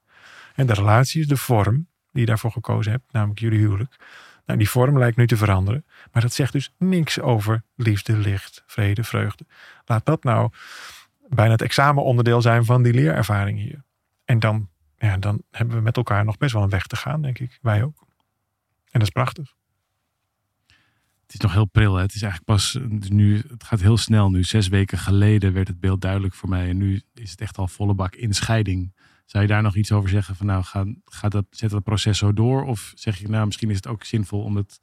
En 0.54 0.66
de 0.66 0.74
relatie 0.74 1.20
is 1.20 1.28
de 1.28 1.36
vorm 1.36 1.86
die 2.12 2.20
je 2.20 2.26
daarvoor 2.26 2.52
gekozen 2.52 2.92
hebt, 2.92 3.12
namelijk 3.12 3.40
jullie 3.40 3.58
huwelijk. 3.58 3.96
Nou, 4.46 4.58
die 4.58 4.70
vorm 4.70 4.98
lijkt 4.98 5.16
nu 5.16 5.26
te 5.26 5.36
veranderen. 5.36 5.84
Maar 6.12 6.22
dat 6.22 6.32
zegt 6.32 6.52
dus 6.52 6.74
niks 6.78 7.20
over 7.20 7.62
liefde, 7.76 8.16
licht, 8.16 8.62
vrede, 8.66 9.04
vreugde. 9.04 9.46
Laat 9.84 10.06
dat 10.06 10.24
nou 10.24 10.50
bijna 11.28 11.52
het 11.52 11.62
examenonderdeel 11.62 12.42
zijn 12.42 12.64
van 12.64 12.82
die 12.82 12.92
leerervaring 12.92 13.58
hier. 13.58 13.82
En 14.24 14.38
dan, 14.38 14.68
ja, 14.98 15.16
dan 15.16 15.42
hebben 15.50 15.76
we 15.76 15.82
met 15.82 15.96
elkaar 15.96 16.24
nog 16.24 16.38
best 16.38 16.52
wel 16.52 16.62
een 16.62 16.68
weg 16.68 16.86
te 16.86 16.96
gaan, 16.96 17.22
denk 17.22 17.38
ik. 17.38 17.58
Wij 17.62 17.82
ook. 17.82 18.08
En 18.90 18.98
dat 18.98 19.02
is 19.02 19.08
prachtig. 19.08 19.54
het 21.22 21.34
is 21.34 21.40
nog 21.40 21.52
heel 21.52 21.64
pril. 21.64 21.94
Hè? 21.94 22.02
Het 22.02 22.14
is 22.14 22.22
eigenlijk 22.22 22.52
pas 22.52 22.78
nu, 23.08 23.42
het 23.48 23.64
gaat 23.64 23.80
heel 23.80 23.96
snel 23.96 24.30
nu. 24.30 24.44
Zes 24.44 24.68
weken 24.68 24.98
geleden 24.98 25.52
werd 25.52 25.68
het 25.68 25.80
beeld 25.80 26.00
duidelijk 26.00 26.34
voor 26.34 26.48
mij. 26.48 26.68
En 26.68 26.76
nu 26.76 27.02
is 27.14 27.30
het 27.30 27.40
echt 27.40 27.58
al 27.58 27.68
volle 27.68 27.94
bak 27.94 28.14
in 28.14 28.34
scheiding. 28.34 28.94
Zou 29.24 29.42
je 29.42 29.48
daar 29.48 29.62
nog 29.62 29.76
iets 29.76 29.92
over 29.92 30.08
zeggen? 30.08 30.36
Van 30.36 30.46
nou, 30.46 30.62
ga, 30.62 30.84
ga 31.04 31.28
dat, 31.28 31.44
zet 31.50 31.70
dat 31.70 31.82
proces 31.82 32.18
zo 32.18 32.32
door? 32.32 32.64
Of 32.64 32.92
zeg 32.94 33.18
je, 33.18 33.28
nou, 33.28 33.46
misschien 33.46 33.70
is 33.70 33.76
het 33.76 33.86
ook 33.86 34.04
zinvol 34.04 34.42
om 34.42 34.56
het, 34.56 34.78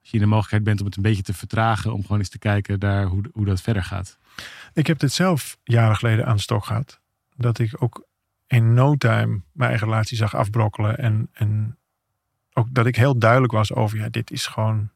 als 0.00 0.10
je 0.10 0.16
in 0.16 0.22
de 0.22 0.26
mogelijkheid 0.26 0.64
bent 0.64 0.80
om 0.80 0.86
het 0.86 0.96
een 0.96 1.02
beetje 1.02 1.22
te 1.22 1.34
vertragen, 1.34 1.92
om 1.92 2.02
gewoon 2.02 2.18
eens 2.18 2.28
te 2.28 2.38
kijken 2.38 2.80
daar 2.80 3.06
hoe, 3.06 3.24
hoe 3.32 3.44
dat 3.44 3.60
verder 3.60 3.84
gaat. 3.84 4.18
Ik 4.72 4.86
heb 4.86 4.98
dit 4.98 5.12
zelf 5.12 5.58
jaren 5.64 5.96
geleden 5.96 6.26
aan 6.26 6.36
de 6.36 6.42
stok 6.42 6.64
gehad. 6.64 7.00
Dat 7.36 7.58
ik 7.58 7.82
ook 7.82 8.06
in 8.46 8.74
no 8.74 8.96
time 8.96 9.42
mijn 9.52 9.70
eigen 9.70 9.88
relatie 9.88 10.16
zag 10.16 10.34
afbrokkelen. 10.34 10.98
En, 10.98 11.28
en 11.32 11.78
ook 12.54 12.66
dat 12.74 12.86
ik 12.86 12.96
heel 12.96 13.18
duidelijk 13.18 13.52
was 13.52 13.72
over, 13.72 13.98
ja, 13.98 14.08
dit 14.08 14.30
is 14.30 14.46
gewoon 14.46 14.90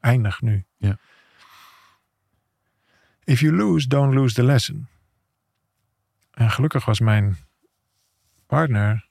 eindig 0.00 0.40
nu. 0.40 0.64
Ja. 0.76 0.98
If 3.24 3.40
you 3.40 3.56
lose, 3.56 3.88
don't 3.88 4.14
lose 4.14 4.34
the 4.34 4.42
lesson. 4.44 4.86
En 6.30 6.50
gelukkig 6.50 6.84
was 6.84 7.00
mijn 7.00 7.36
partner 8.46 9.06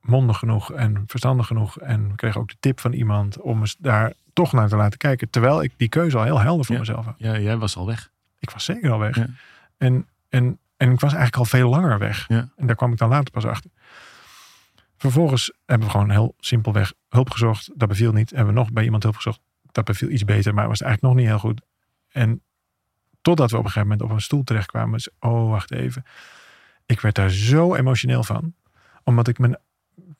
mondig 0.00 0.38
genoeg 0.38 0.72
en 0.72 1.04
verstandig 1.06 1.46
genoeg. 1.46 1.78
En 1.78 2.08
we 2.08 2.14
kregen 2.14 2.40
ook 2.40 2.48
de 2.48 2.56
tip 2.60 2.80
van 2.80 2.92
iemand 2.92 3.40
om 3.40 3.60
eens 3.60 3.76
daar 3.78 4.12
toch 4.32 4.52
naar 4.52 4.68
te 4.68 4.76
laten 4.76 4.98
kijken. 4.98 5.30
Terwijl 5.30 5.62
ik 5.62 5.72
die 5.76 5.88
keuze 5.88 6.16
al 6.16 6.24
heel 6.24 6.40
helder 6.40 6.64
voor 6.64 6.74
Ja. 6.74 6.80
mezelf 6.80 7.04
had. 7.04 7.14
Ja, 7.18 7.38
jij 7.38 7.56
was 7.56 7.76
al 7.76 7.86
weg. 7.86 8.10
Ik 8.38 8.50
was 8.50 8.64
zeker 8.64 8.90
al 8.90 8.98
weg. 8.98 9.16
Ja. 9.16 9.26
En, 9.78 10.06
en, 10.28 10.58
en 10.76 10.90
ik 10.90 11.00
was 11.00 11.12
eigenlijk 11.12 11.36
al 11.36 11.44
veel 11.44 11.68
langer 11.70 11.98
weg. 11.98 12.28
Ja. 12.28 12.48
En 12.56 12.66
daar 12.66 12.76
kwam 12.76 12.92
ik 12.92 12.98
dan 12.98 13.08
later 13.08 13.30
pas 13.30 13.44
achter. 13.44 13.70
Vervolgens 15.00 15.52
hebben 15.66 15.86
we 15.86 15.92
gewoon 15.92 16.10
heel 16.10 16.34
simpelweg 16.38 16.92
hulp 17.08 17.30
gezocht. 17.30 17.70
Dat 17.74 17.88
beviel 17.88 18.12
niet. 18.12 18.30
Hebben 18.30 18.54
we 18.54 18.60
nog 18.60 18.72
bij 18.72 18.84
iemand 18.84 19.02
hulp 19.02 19.16
gezocht. 19.16 19.40
Dat 19.72 19.84
beviel 19.84 20.10
iets 20.10 20.24
beter, 20.24 20.54
maar 20.54 20.68
was 20.68 20.80
eigenlijk 20.82 21.14
nog 21.14 21.22
niet 21.22 21.30
heel 21.30 21.50
goed. 21.50 21.60
En 22.08 22.42
Totdat 23.22 23.50
we 23.50 23.56
op 23.56 23.64
een 23.64 23.70
gegeven 23.70 23.88
moment 23.88 24.10
op 24.10 24.16
een 24.16 24.22
stoel 24.22 24.44
terechtkwamen. 24.44 24.92
Dus, 24.92 25.08
oh, 25.20 25.50
wacht 25.50 25.72
even. 25.72 26.04
Ik 26.86 27.00
werd 27.00 27.14
daar 27.14 27.30
zo 27.30 27.74
emotioneel 27.74 28.22
van. 28.24 28.54
Omdat 29.04 29.28
ik 29.28 29.38
me 29.38 29.58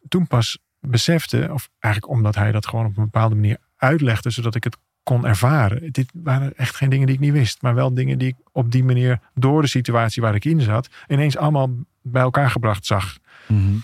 toen 0.09 0.27
pas 0.27 0.59
besefte, 0.81 1.49
of 1.53 1.71
eigenlijk 1.79 2.13
omdat 2.13 2.35
hij 2.35 2.53
dat 2.53 2.67
gewoon 2.67 2.87
op 2.87 2.97
een 2.97 3.05
bepaalde 3.05 3.35
manier 3.35 3.59
uitlegde, 3.77 4.31
zodat 4.31 4.55
ik 4.55 4.65
het 4.65 4.77
kon 5.03 5.27
ervaren. 5.27 5.93
Dit 5.93 6.11
waren 6.15 6.57
echt 6.57 6.77
geen 6.77 6.91
dingen 6.91 7.07
die 7.07 7.15
ik 7.15 7.21
niet 7.21 7.33
wist, 7.33 7.63
maar 7.63 7.75
wel 7.75 7.95
dingen 7.95 8.19
die 8.19 8.29
ik 8.29 8.37
op 8.53 8.73
die 8.73 8.85
manier 8.85 9.21
door 9.35 9.63
de 9.63 9.69
situatie 9.69 10.23
waar 10.23 10.35
ik 10.35 10.45
in 10.45 10.61
zat, 10.61 10.89
ineens 11.09 11.37
allemaal 11.37 11.71
bij 12.03 12.23
elkaar 12.23 12.51
gebracht 12.51 12.87
zag. 12.87 13.19
Mhm. 13.47 13.77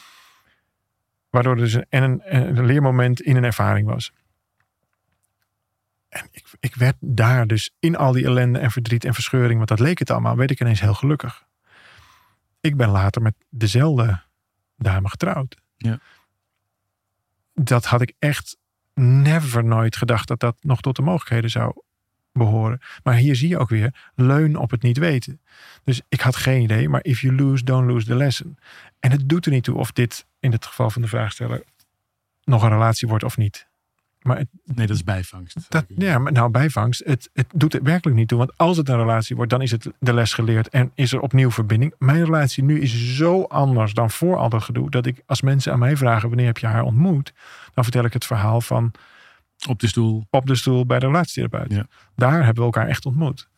Waardoor 1.36 1.54
er 1.54 1.62
dus 1.62 1.72
een, 1.72 1.86
en 1.88 2.02
een, 2.02 2.58
een 2.58 2.66
leermoment 2.66 3.20
in 3.20 3.36
een 3.36 3.44
ervaring 3.44 3.88
was. 3.88 4.12
En 6.08 6.28
ik, 6.30 6.46
ik 6.60 6.74
werd 6.74 6.96
daar 7.00 7.46
dus 7.46 7.70
in 7.78 7.96
al 7.96 8.12
die 8.12 8.24
ellende 8.24 8.58
en 8.58 8.70
verdriet 8.70 9.04
en 9.04 9.14
verscheuring, 9.14 9.56
want 9.56 9.68
dat 9.68 9.80
leek 9.80 9.98
het 9.98 10.10
allemaal, 10.10 10.36
werd 10.36 10.50
ik 10.50 10.60
ineens 10.60 10.80
heel 10.80 10.94
gelukkig. 10.94 11.46
Ik 12.60 12.76
ben 12.76 12.88
later 12.88 13.22
met 13.22 13.34
dezelfde 13.48 14.22
dame 14.76 15.08
getrouwd. 15.08 15.56
Ja. 15.76 15.98
Dat 17.54 17.84
had 17.84 18.00
ik 18.00 18.12
echt 18.18 18.56
never 18.94 19.64
nooit 19.64 19.96
gedacht 19.96 20.28
dat 20.28 20.40
dat 20.40 20.56
nog 20.60 20.80
tot 20.80 20.96
de 20.96 21.02
mogelijkheden 21.02 21.50
zou 21.50 21.82
behoren. 22.36 22.80
Maar 23.02 23.14
hier 23.14 23.36
zie 23.36 23.48
je 23.48 23.58
ook 23.58 23.68
weer, 23.68 23.94
leun 24.14 24.56
op 24.56 24.70
het 24.70 24.82
niet 24.82 24.98
weten. 24.98 25.40
Dus 25.84 26.00
ik 26.08 26.20
had 26.20 26.36
geen 26.36 26.62
idee, 26.62 26.88
maar 26.88 27.04
if 27.04 27.20
you 27.20 27.34
lose, 27.34 27.64
don't 27.64 27.90
lose 27.90 28.06
the 28.06 28.14
lesson. 28.14 28.58
En 29.00 29.10
het 29.10 29.28
doet 29.28 29.46
er 29.46 29.52
niet 29.52 29.64
toe 29.64 29.76
of 29.76 29.92
dit, 29.92 30.26
in 30.40 30.52
het 30.52 30.66
geval 30.66 30.90
van 30.90 31.02
de 31.02 31.08
vraagsteller, 31.08 31.62
nog 32.44 32.62
een 32.62 32.70
relatie 32.70 33.08
wordt 33.08 33.24
of 33.24 33.36
niet. 33.36 33.66
Maar 34.26 34.38
het, 34.38 34.48
Nee, 34.64 34.86
dat 34.86 34.96
is 34.96 35.04
bijvangst. 35.04 35.56
dat, 35.68 35.84
ja, 35.88 36.18
maar 36.18 36.32
nou, 36.32 36.50
bijvangst, 36.50 37.02
het, 37.04 37.30
het 37.32 37.46
doet 37.54 37.74
er 37.74 37.82
werkelijk 37.82 38.16
niet 38.16 38.28
toe. 38.28 38.38
Want 38.38 38.56
als 38.56 38.76
het 38.76 38.88
een 38.88 38.96
relatie 38.96 39.36
wordt, 39.36 39.50
dan 39.50 39.62
is 39.62 39.70
het 39.70 39.90
de 39.98 40.14
les 40.14 40.32
geleerd 40.32 40.68
en 40.68 40.90
is 40.94 41.12
er 41.12 41.20
opnieuw 41.20 41.50
verbinding. 41.50 41.94
Mijn 41.98 42.24
relatie 42.24 42.64
nu 42.64 42.80
is 42.80 43.16
zo 43.16 43.42
anders 43.42 43.92
dan 43.94 44.10
voor 44.10 44.36
al 44.36 44.48
dat 44.48 44.62
gedoe. 44.62 44.90
Dat 44.90 45.06
ik, 45.06 45.22
als 45.26 45.40
mensen 45.40 45.72
aan 45.72 45.78
mij 45.78 45.96
vragen, 45.96 46.28
wanneer 46.28 46.46
heb 46.46 46.58
je 46.58 46.66
haar 46.66 46.82
ontmoet? 46.82 47.32
Dan 47.74 47.84
vertel 47.84 48.04
ik 48.04 48.12
het 48.12 48.24
verhaal 48.24 48.60
van 48.60 48.92
Op 49.68 49.80
de 49.80 49.86
stoel. 49.86 50.26
op 50.30 50.46
de 50.46 50.54
stoel 50.54 50.86
bij 50.86 50.98
de 50.98 51.06
relatietherapeut. 51.06 51.72
Ja. 51.72 51.86
Daar 52.14 52.36
hebben 52.36 52.54
we 52.54 52.62
elkaar 52.62 52.88
echt 52.88 53.06
ontmoet. 53.06 53.48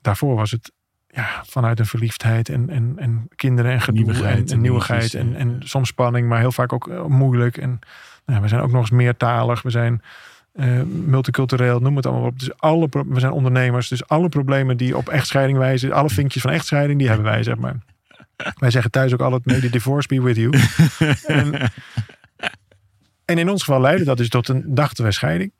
Daarvoor 0.00 0.34
was 0.34 0.50
het 0.50 0.72
ja, 1.06 1.42
vanuit 1.46 1.78
een 1.78 1.86
verliefdheid 1.86 2.48
en, 2.48 2.70
en, 2.70 2.94
en 2.96 3.28
kinderen 3.36 3.72
en 3.72 3.80
gedoe 3.80 4.04
Nieuwigheid 4.04 4.50
en, 4.50 4.60
nieuwigheid 4.60 5.14
en, 5.14 5.34
en 5.36 5.60
soms 5.64 5.88
spanning, 5.88 6.28
maar 6.28 6.38
heel 6.38 6.52
vaak 6.52 6.72
ook 6.72 6.88
eh, 6.88 7.04
moeilijk. 7.04 7.56
En 7.56 7.78
nou, 8.26 8.42
we 8.42 8.48
zijn 8.48 8.60
ook 8.60 8.70
nog 8.70 8.80
eens 8.80 8.90
meertalig. 8.90 9.62
We 9.62 9.70
zijn 9.70 10.02
eh, 10.52 10.82
multicultureel, 10.82 11.80
noem 11.80 11.96
het 11.96 12.06
allemaal 12.06 12.26
op. 12.26 12.38
Dus 12.38 12.58
alle, 12.58 12.88
we 13.06 13.20
zijn 13.20 13.32
ondernemers. 13.32 13.88
Dus 13.88 14.08
alle 14.08 14.28
problemen 14.28 14.76
die 14.76 14.96
op 14.96 15.08
echtscheiding 15.08 15.58
wijzen, 15.58 15.92
alle 15.92 16.10
vinkjes 16.10 16.42
van 16.42 16.50
echtscheiding, 16.50 16.98
die 16.98 17.08
hebben 17.08 17.26
wij, 17.26 17.42
zeg 17.42 17.56
maar. 17.56 17.76
Wij 18.58 18.70
zeggen 18.70 18.90
thuis 18.90 19.12
ook 19.12 19.20
altijd, 19.20 19.46
may 19.46 19.60
the 19.60 19.70
divorce 19.70 20.08
be 20.08 20.22
with 20.22 20.36
you. 20.36 20.50
en, 21.26 21.70
en 23.26 23.38
in 23.38 23.50
ons 23.50 23.62
geval 23.62 23.80
leidde 23.80 24.04
dat 24.04 24.16
dus 24.16 24.28
tot 24.28 24.48
een 24.48 24.74
dachten 24.74 25.12
scheiding. 25.12 25.52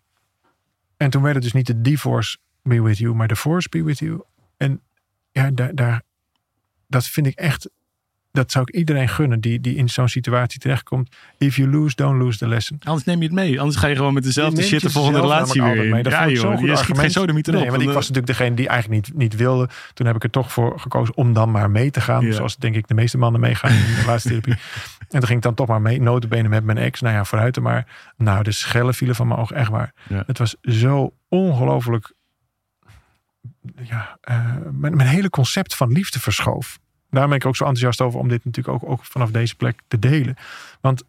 En 0.96 1.11
toen 1.11 1.22
werd 1.22 1.35
het 1.35 1.44
dus 1.44 1.52
niet 1.52 1.66
de 1.66 1.81
divorce 1.81 2.38
be 2.62 2.83
with 2.83 2.98
you, 2.98 3.14
maar 3.14 3.29
de 3.29 3.37
force 3.37 3.68
be 3.68 3.83
with 3.83 3.98
you. 3.98 4.22
En 4.57 4.81
ja, 5.31 5.50
daar, 5.50 5.74
daar, 5.74 6.02
dat 6.87 7.07
vind 7.07 7.26
ik 7.26 7.35
echt, 7.38 7.70
dat 8.37 8.53
zou 8.53 8.64
ik 8.68 8.75
iedereen 8.75 9.09
gunnen 9.09 9.40
die, 9.40 9.61
die 9.61 9.75
in 9.75 9.88
zo'n 9.88 10.09
situatie 10.09 10.61
terechtkomt. 10.61 11.16
If 11.38 11.57
you 11.57 11.70
lose, 11.70 11.94
don't 11.94 12.22
lose 12.22 12.38
the 12.38 12.49
lesson. 12.49 12.79
Anders 12.85 13.05
neem 13.05 13.18
je 13.18 13.25
het 13.25 13.33
mee. 13.33 13.61
Anders 13.61 13.77
ga 13.79 13.87
je 13.87 13.96
gewoon 13.96 14.14
met 14.14 14.22
dezelfde 14.22 14.62
shit 14.62 14.81
de 14.81 14.90
volgende 14.90 15.20
relatie 15.20 15.62
weer 15.62 15.85
in. 15.85 15.90
mee. 15.90 16.03
Dat 16.03 16.12
Ja 16.12 16.29
joh, 16.29 16.61
je 16.61 16.77
schiet 16.77 16.99
geen 16.99 17.29
op. 17.29 17.46
Nee, 17.46 17.70
want 17.70 17.83
ik 17.83 17.87
was 17.87 18.09
natuurlijk 18.09 18.27
degene 18.27 18.57
die 18.57 18.68
eigenlijk 18.68 19.07
niet, 19.07 19.16
niet 19.16 19.37
wilde. 19.37 19.68
Toen 19.94 20.07
heb 20.07 20.16
ik 20.16 20.22
er 20.22 20.31
toch 20.31 20.53
voor 20.53 20.81
gekozen 20.81 21.16
om 21.16 21.33
dan 21.33 21.51
maar 21.51 21.70
mee 21.70 21.90
te 21.90 22.01
gaan. 22.01 22.27
Ja. 22.27 22.33
Zoals 22.33 22.57
denk 22.57 22.75
ik 22.75 22.88
de 22.88 22.94
meeste 22.94 23.18
mannen 23.18 23.40
meegaan 23.40 23.70
in 23.70 23.77
de 23.77 24.01
relatietherapie. 24.01 24.55
en 24.99 25.18
toen 25.18 25.27
ging 25.27 25.38
ik 25.38 25.42
dan 25.42 25.55
toch 25.55 25.66
maar 25.66 25.83
mee, 25.83 26.01
notenbenen 26.01 26.51
met 26.51 26.64
mijn 26.64 26.79
ex. 26.79 27.01
Nou 27.01 27.14
ja, 27.14 27.25
vooruit 27.25 27.57
er 27.57 27.62
maar. 27.62 27.87
Nou, 28.16 28.42
de 28.42 28.53
schellen 28.53 28.94
vielen 28.94 29.14
van 29.14 29.27
mijn 29.27 29.40
ogen, 29.40 29.57
echt 29.57 29.70
waar. 29.70 29.92
Ja. 30.09 30.22
Het 30.27 30.38
was 30.38 30.57
zo 30.61 31.14
ongelooflijk... 31.29 32.14
Ja, 33.83 34.18
eh, 34.20 34.44
mijn, 34.72 34.96
mijn 34.96 35.09
hele 35.09 35.31
concept 35.31 35.75
van 35.75 35.92
liefde 35.92 36.20
verschoof. 36.20 36.79
Daar 37.11 37.29
ben 37.29 37.37
ik 37.37 37.47
ook 37.47 37.57
zo 37.57 37.64
enthousiast 37.64 38.01
over 38.01 38.21
om 38.21 38.29
dit 38.29 38.45
natuurlijk 38.45 38.83
ook, 38.83 38.90
ook 38.90 39.05
vanaf 39.05 39.31
deze 39.31 39.57
plek 39.57 39.81
te 39.88 39.99
delen. 39.99 40.37
Want 40.81 41.03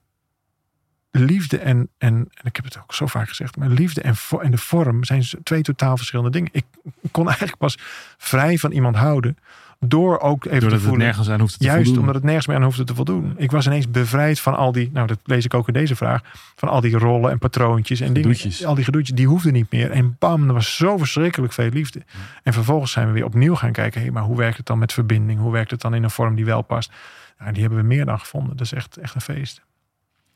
liefde 1.11 1.57
en, 1.57 1.89
en, 1.97 2.13
en 2.13 2.43
ik 2.43 2.55
heb 2.55 2.65
het 2.65 2.77
ook 2.77 2.93
zo 2.93 3.05
vaak 3.05 3.27
gezegd, 3.27 3.57
maar 3.57 3.69
liefde 3.69 4.01
en, 4.01 4.15
en 4.41 4.51
de 4.51 4.57
vorm 4.57 5.03
zijn 5.03 5.23
twee 5.43 5.61
totaal 5.61 5.97
verschillende 5.97 6.31
dingen. 6.31 6.49
Ik 6.53 6.65
kon 7.11 7.25
eigenlijk 7.25 7.57
pas 7.57 7.77
vrij 8.17 8.57
van 8.57 8.71
iemand 8.71 8.95
houden 8.95 9.37
door 9.79 10.19
ook 10.19 10.45
even 10.45 10.59
Doordat 10.59 10.69
te 10.69 10.75
het 10.75 10.83
voelen. 10.83 11.05
nergens 11.05 11.29
aan 11.29 11.39
hoeft 11.39 11.59
te 11.59 11.65
Juist 11.65 11.83
voldoen. 11.83 11.99
omdat 11.99 12.15
het 12.15 12.23
nergens 12.23 12.47
meer 12.47 12.55
aan 12.55 12.63
hoefde 12.63 12.83
te 12.83 12.95
voldoen. 12.95 13.33
Ik 13.37 13.51
was 13.51 13.65
ineens 13.65 13.91
bevrijd 13.91 14.39
van 14.39 14.55
al 14.55 14.71
die, 14.71 14.89
nou 14.93 15.07
dat 15.07 15.19
lees 15.23 15.45
ik 15.45 15.53
ook 15.53 15.67
in 15.67 15.73
deze 15.73 15.95
vraag, 15.95 16.21
van 16.55 16.69
al 16.69 16.81
die 16.81 16.97
rollen 16.97 17.31
en 17.31 17.39
patroontjes 17.39 17.99
en 17.99 18.13
dingen. 18.13 18.35
Gedoetjes. 18.35 18.65
Al 18.65 18.75
die 18.75 18.83
gedoetjes, 18.83 19.15
die 19.15 19.27
hoefden 19.27 19.53
niet 19.53 19.71
meer. 19.71 19.91
En 19.91 20.15
bam, 20.19 20.47
er 20.47 20.53
was 20.53 20.75
zo 20.75 20.97
verschrikkelijk 20.97 21.53
veel 21.53 21.69
liefde. 21.69 22.01
En 22.43 22.53
vervolgens 22.53 22.91
zijn 22.91 23.07
we 23.07 23.13
weer 23.13 23.25
opnieuw 23.25 23.55
gaan 23.55 23.71
kijken, 23.71 24.01
hé, 24.01 24.11
maar 24.11 24.23
hoe 24.23 24.37
werkt 24.37 24.57
het 24.57 24.65
dan 24.65 24.79
met 24.79 24.93
verbinding? 24.93 25.39
Hoe 25.39 25.51
werkt 25.51 25.71
het 25.71 25.81
dan 25.81 25.93
in 25.93 26.03
een 26.03 26.09
vorm 26.09 26.35
die 26.35 26.45
wel 26.45 26.61
past? 26.61 26.91
Nou, 27.39 27.51
die 27.51 27.61
hebben 27.61 27.79
we 27.79 27.85
meer 27.85 28.05
dan 28.05 28.19
gevonden. 28.19 28.57
Dat 28.57 28.65
is 28.65 28.73
echt, 28.73 28.97
echt 28.97 29.15
een 29.15 29.21
feest. 29.21 29.61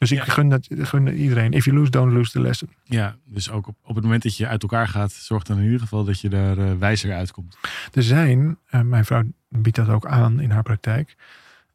Dus 0.02 0.12
ik 0.12 0.18
Ja. 0.18 0.34
gun, 0.34 0.50
dat, 0.50 0.68
gun 0.70 1.08
iedereen. 1.08 1.52
If 1.52 1.66
you 1.66 1.78
lose, 1.78 1.92
don't 1.92 2.14
lose 2.14 2.32
the 2.32 2.40
lesson. 2.42 2.70
Ja, 2.84 3.16
dus 3.26 3.50
ook 3.50 3.68
op, 3.68 3.76
op 3.84 3.96
het 3.96 4.04
moment 4.04 4.24
dat 4.24 4.38
je 4.38 4.48
uit 4.48 4.62
elkaar 4.62 4.88
gaat, 4.88 5.12
zorg 5.12 5.44
dan 5.44 5.58
in 5.58 5.64
ieder 5.64 5.80
geval 5.80 6.04
dat 6.04 6.20
je 6.22 6.30
daar 6.30 6.58
eh, 6.58 6.74
wijzer 6.80 7.14
uitkomt. 7.14 7.58
Er 7.94 8.04
zijn, 8.04 8.58
eh, 8.70 8.82
mijn 8.82 9.06
vrouw 9.06 9.24
biedt 9.50 9.76
dat 9.76 9.90
ook 9.90 10.06
aan 10.06 10.40
in 10.40 10.52
haar 10.52 10.64
praktijk. 10.64 11.16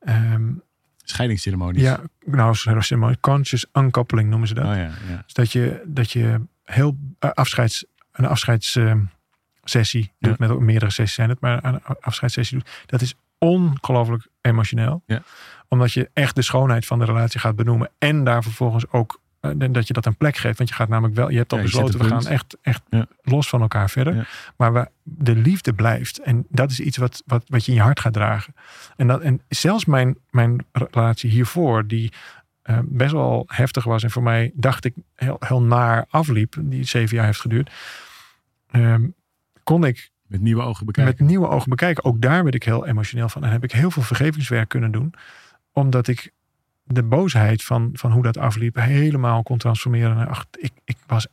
Ehm, 0.00 0.52
Scheidingsceremonies. 0.96 1.82
ja, 1.82 2.00
nou, 2.24 2.56
mooi 2.96 3.16
conscious 3.20 3.66
uncoupling 3.72 4.30
noemen 4.30 4.48
ze 4.48 4.54
dat. 4.54 4.64
Oh 4.64 4.74
ja, 4.74 4.90
ja. 5.08 5.22
Dus 5.24 5.32
dat 5.32 5.52
je, 5.52 5.82
dat 5.86 6.10
je 6.10 6.40
heel 6.64 6.96
eh, 7.18 7.30
afscheids, 7.30 7.84
een 8.12 8.26
afscheidssessie 8.26 10.12
doet. 10.18 10.38
Met 10.38 10.58
meerdere 10.58 10.90
sessies 10.90 11.14
zijn 11.14 11.28
het, 11.28 11.40
maar 11.40 11.64
een 11.64 11.80
afscheidssessie 12.00 12.58
doet. 12.58 12.68
Dat 12.86 13.00
is 13.00 13.14
ongelooflijk 13.38 14.26
emotioneel. 14.40 15.02
Ja. 15.06 15.22
Omdat 15.68 15.92
je 15.92 16.10
echt 16.12 16.34
de 16.34 16.42
schoonheid 16.42 16.86
van 16.86 16.98
de 16.98 17.04
relatie 17.04 17.40
gaat 17.40 17.56
benoemen. 17.56 17.90
En 17.98 18.24
daar 18.24 18.42
vervolgens 18.42 18.90
ook 18.90 19.20
eh, 19.40 19.50
dat 19.70 19.86
je 19.86 19.92
dat 19.92 20.06
een 20.06 20.16
plek 20.16 20.36
geeft. 20.36 20.56
Want 20.58 20.68
je 20.68 20.74
gaat 20.74 20.88
namelijk 20.88 21.14
wel, 21.16 21.30
je 21.30 21.36
hebt 21.36 21.52
al 21.52 21.58
Ja, 21.58 21.64
besloten, 21.64 21.98
we 22.00 22.04
gaan 22.06 22.26
echt, 22.26 22.56
echt 22.62 22.82
Ja. 22.90 23.06
los 23.22 23.48
van 23.48 23.60
elkaar 23.60 23.90
verder. 23.90 24.14
Ja. 24.14 24.24
Maar 24.56 24.72
we, 24.72 24.88
de 25.02 25.36
liefde 25.36 25.72
blijft. 25.72 26.18
En 26.18 26.46
dat 26.48 26.70
is 26.70 26.80
iets 26.80 26.96
wat, 26.96 27.22
wat, 27.26 27.44
wat 27.48 27.64
je 27.64 27.70
in 27.70 27.76
je 27.76 27.82
hart 27.82 28.00
gaat 28.00 28.12
dragen. 28.12 28.54
En, 28.96 29.06
dat, 29.06 29.20
en 29.20 29.40
zelfs 29.48 29.84
mijn, 29.84 30.16
mijn 30.30 30.66
relatie 30.72 31.30
hiervoor, 31.30 31.86
die 31.86 32.12
eh, 32.62 32.78
best 32.84 33.12
wel 33.12 33.44
heftig 33.46 33.84
was. 33.84 34.02
En 34.02 34.10
voor 34.10 34.22
mij 34.22 34.50
dacht 34.54 34.84
ik 34.84 34.94
heel, 35.14 35.36
heel 35.40 35.62
naar 35.62 36.04
afliep. 36.08 36.54
Die 36.60 36.84
zeven 36.84 37.16
jaar 37.16 37.26
heeft 37.26 37.40
geduurd. 37.40 37.70
ehm, 38.70 39.06
kon 39.64 39.84
ik 39.84 40.10
Met 40.26 40.40
nieuwe 40.40 40.62
ogen 40.62 40.86
bekijken. 40.86 41.14
met 41.18 41.28
nieuwe 41.28 41.48
ogen 41.48 41.68
bekijken. 41.70 42.04
Ook 42.04 42.20
daar 42.20 42.42
werd 42.42 42.54
ik 42.54 42.62
heel 42.64 42.86
emotioneel 42.86 43.28
van. 43.28 43.44
En 43.44 43.50
heb 43.50 43.64
ik 43.64 43.72
heel 43.72 43.90
veel 43.90 44.02
vergevingswerk 44.02 44.68
kunnen 44.68 44.90
doen. 44.90 45.14
Omdat 45.78 46.08
ik 46.08 46.32
de 46.84 47.02
boosheid 47.02 47.64
van, 47.64 47.90
van 47.92 48.12
hoe 48.12 48.22
dat 48.22 48.36
afliep 48.36 48.76
helemaal 48.76 49.42
kon 49.42 49.58
transformeren. 49.58 50.16
naar, 50.16 50.28
Ach, 50.28 50.46
ik, 50.58 50.72
ik 50.84 50.96
was 51.06 51.26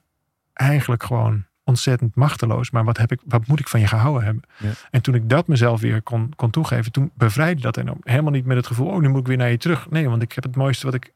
eigenlijk 0.53 1.03
gewoon 1.03 1.45
ontzettend 1.63 2.15
machteloos. 2.15 2.71
Maar 2.71 2.83
wat, 2.83 2.97
heb 2.97 3.11
ik, 3.11 3.19
wat 3.25 3.47
moet 3.47 3.59
ik 3.59 3.67
van 3.67 3.79
je 3.79 3.87
gehouden 3.87 4.23
hebben? 4.23 4.43
Ja. 4.57 4.69
En 4.91 5.01
toen 5.01 5.15
ik 5.15 5.29
dat 5.29 5.47
mezelf 5.47 5.81
weer 5.81 6.01
kon, 6.01 6.33
kon 6.35 6.49
toegeven. 6.49 6.91
Toen 6.91 7.11
bevrijdde 7.13 7.61
dat 7.61 7.77
enorm. 7.77 7.99
Helemaal 8.03 8.31
niet 8.31 8.45
met 8.45 8.57
het 8.57 8.67
gevoel. 8.67 8.87
Oh, 8.87 9.01
nu 9.01 9.09
moet 9.09 9.19
ik 9.19 9.27
weer 9.27 9.37
naar 9.37 9.49
je 9.49 9.57
terug. 9.57 9.89
Nee, 9.89 10.09
want 10.09 10.21
ik 10.21 10.31
heb 10.31 10.43
het 10.43 10.55
mooiste 10.55 10.85
wat 10.85 10.95
ik 10.95 11.13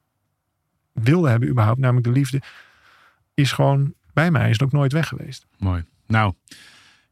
wilde 0.91 1.29
hebben 1.29 1.49
überhaupt. 1.49 1.79
Namelijk 1.79 2.05
de 2.05 2.13
liefde. 2.13 2.41
Is 3.33 3.51
gewoon 3.51 3.93
bij 4.13 4.31
mij. 4.31 4.49
Is 4.49 4.61
ook 4.61 4.71
nooit 4.71 4.91
weg 4.91 5.07
geweest. 5.07 5.45
Mooi. 5.57 5.83
Nou, 6.07 6.33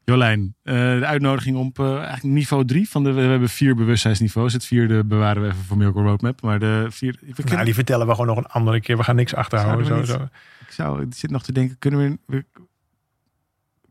Jolijn, 0.06 0.54
eh, 0.62 0.74
de 0.74 1.06
uitnodiging 1.06 1.56
op 1.56 1.78
eh, 1.78 1.94
eigenlijk 1.94 2.22
niveau 2.22 2.64
drie 2.64 2.88
van 2.88 3.04
de. 3.04 3.12
We 3.12 3.20
hebben 3.20 3.48
vier 3.48 3.74
bewustzijnsniveaus. 3.74 4.52
Het 4.52 4.64
vierde 4.64 5.04
bewaren 5.04 5.42
we 5.42 5.48
even 5.48 5.64
voor 5.64 5.76
Miracle 5.76 6.02
Roadmap. 6.02 6.42
Maar 6.42 6.58
de 6.58 6.86
vier. 6.88 7.18
Nou, 7.44 7.64
die 7.64 7.74
vertellen 7.74 8.06
we 8.06 8.12
gewoon 8.12 8.26
nog 8.26 8.36
een 8.36 8.46
andere 8.46 8.80
keer. 8.80 8.96
We 8.96 9.02
gaan 9.02 9.16
niks 9.16 9.34
achterhouden. 9.34 9.86
Zo, 9.86 10.04
zo. 10.04 10.22
Ik 10.66 10.70
zou, 10.70 11.02
ik 11.02 11.14
zit 11.14 11.30
nog 11.30 11.42
te 11.42 11.52
denken, 11.52 11.78
kunnen 11.78 12.18
we, 12.26 12.44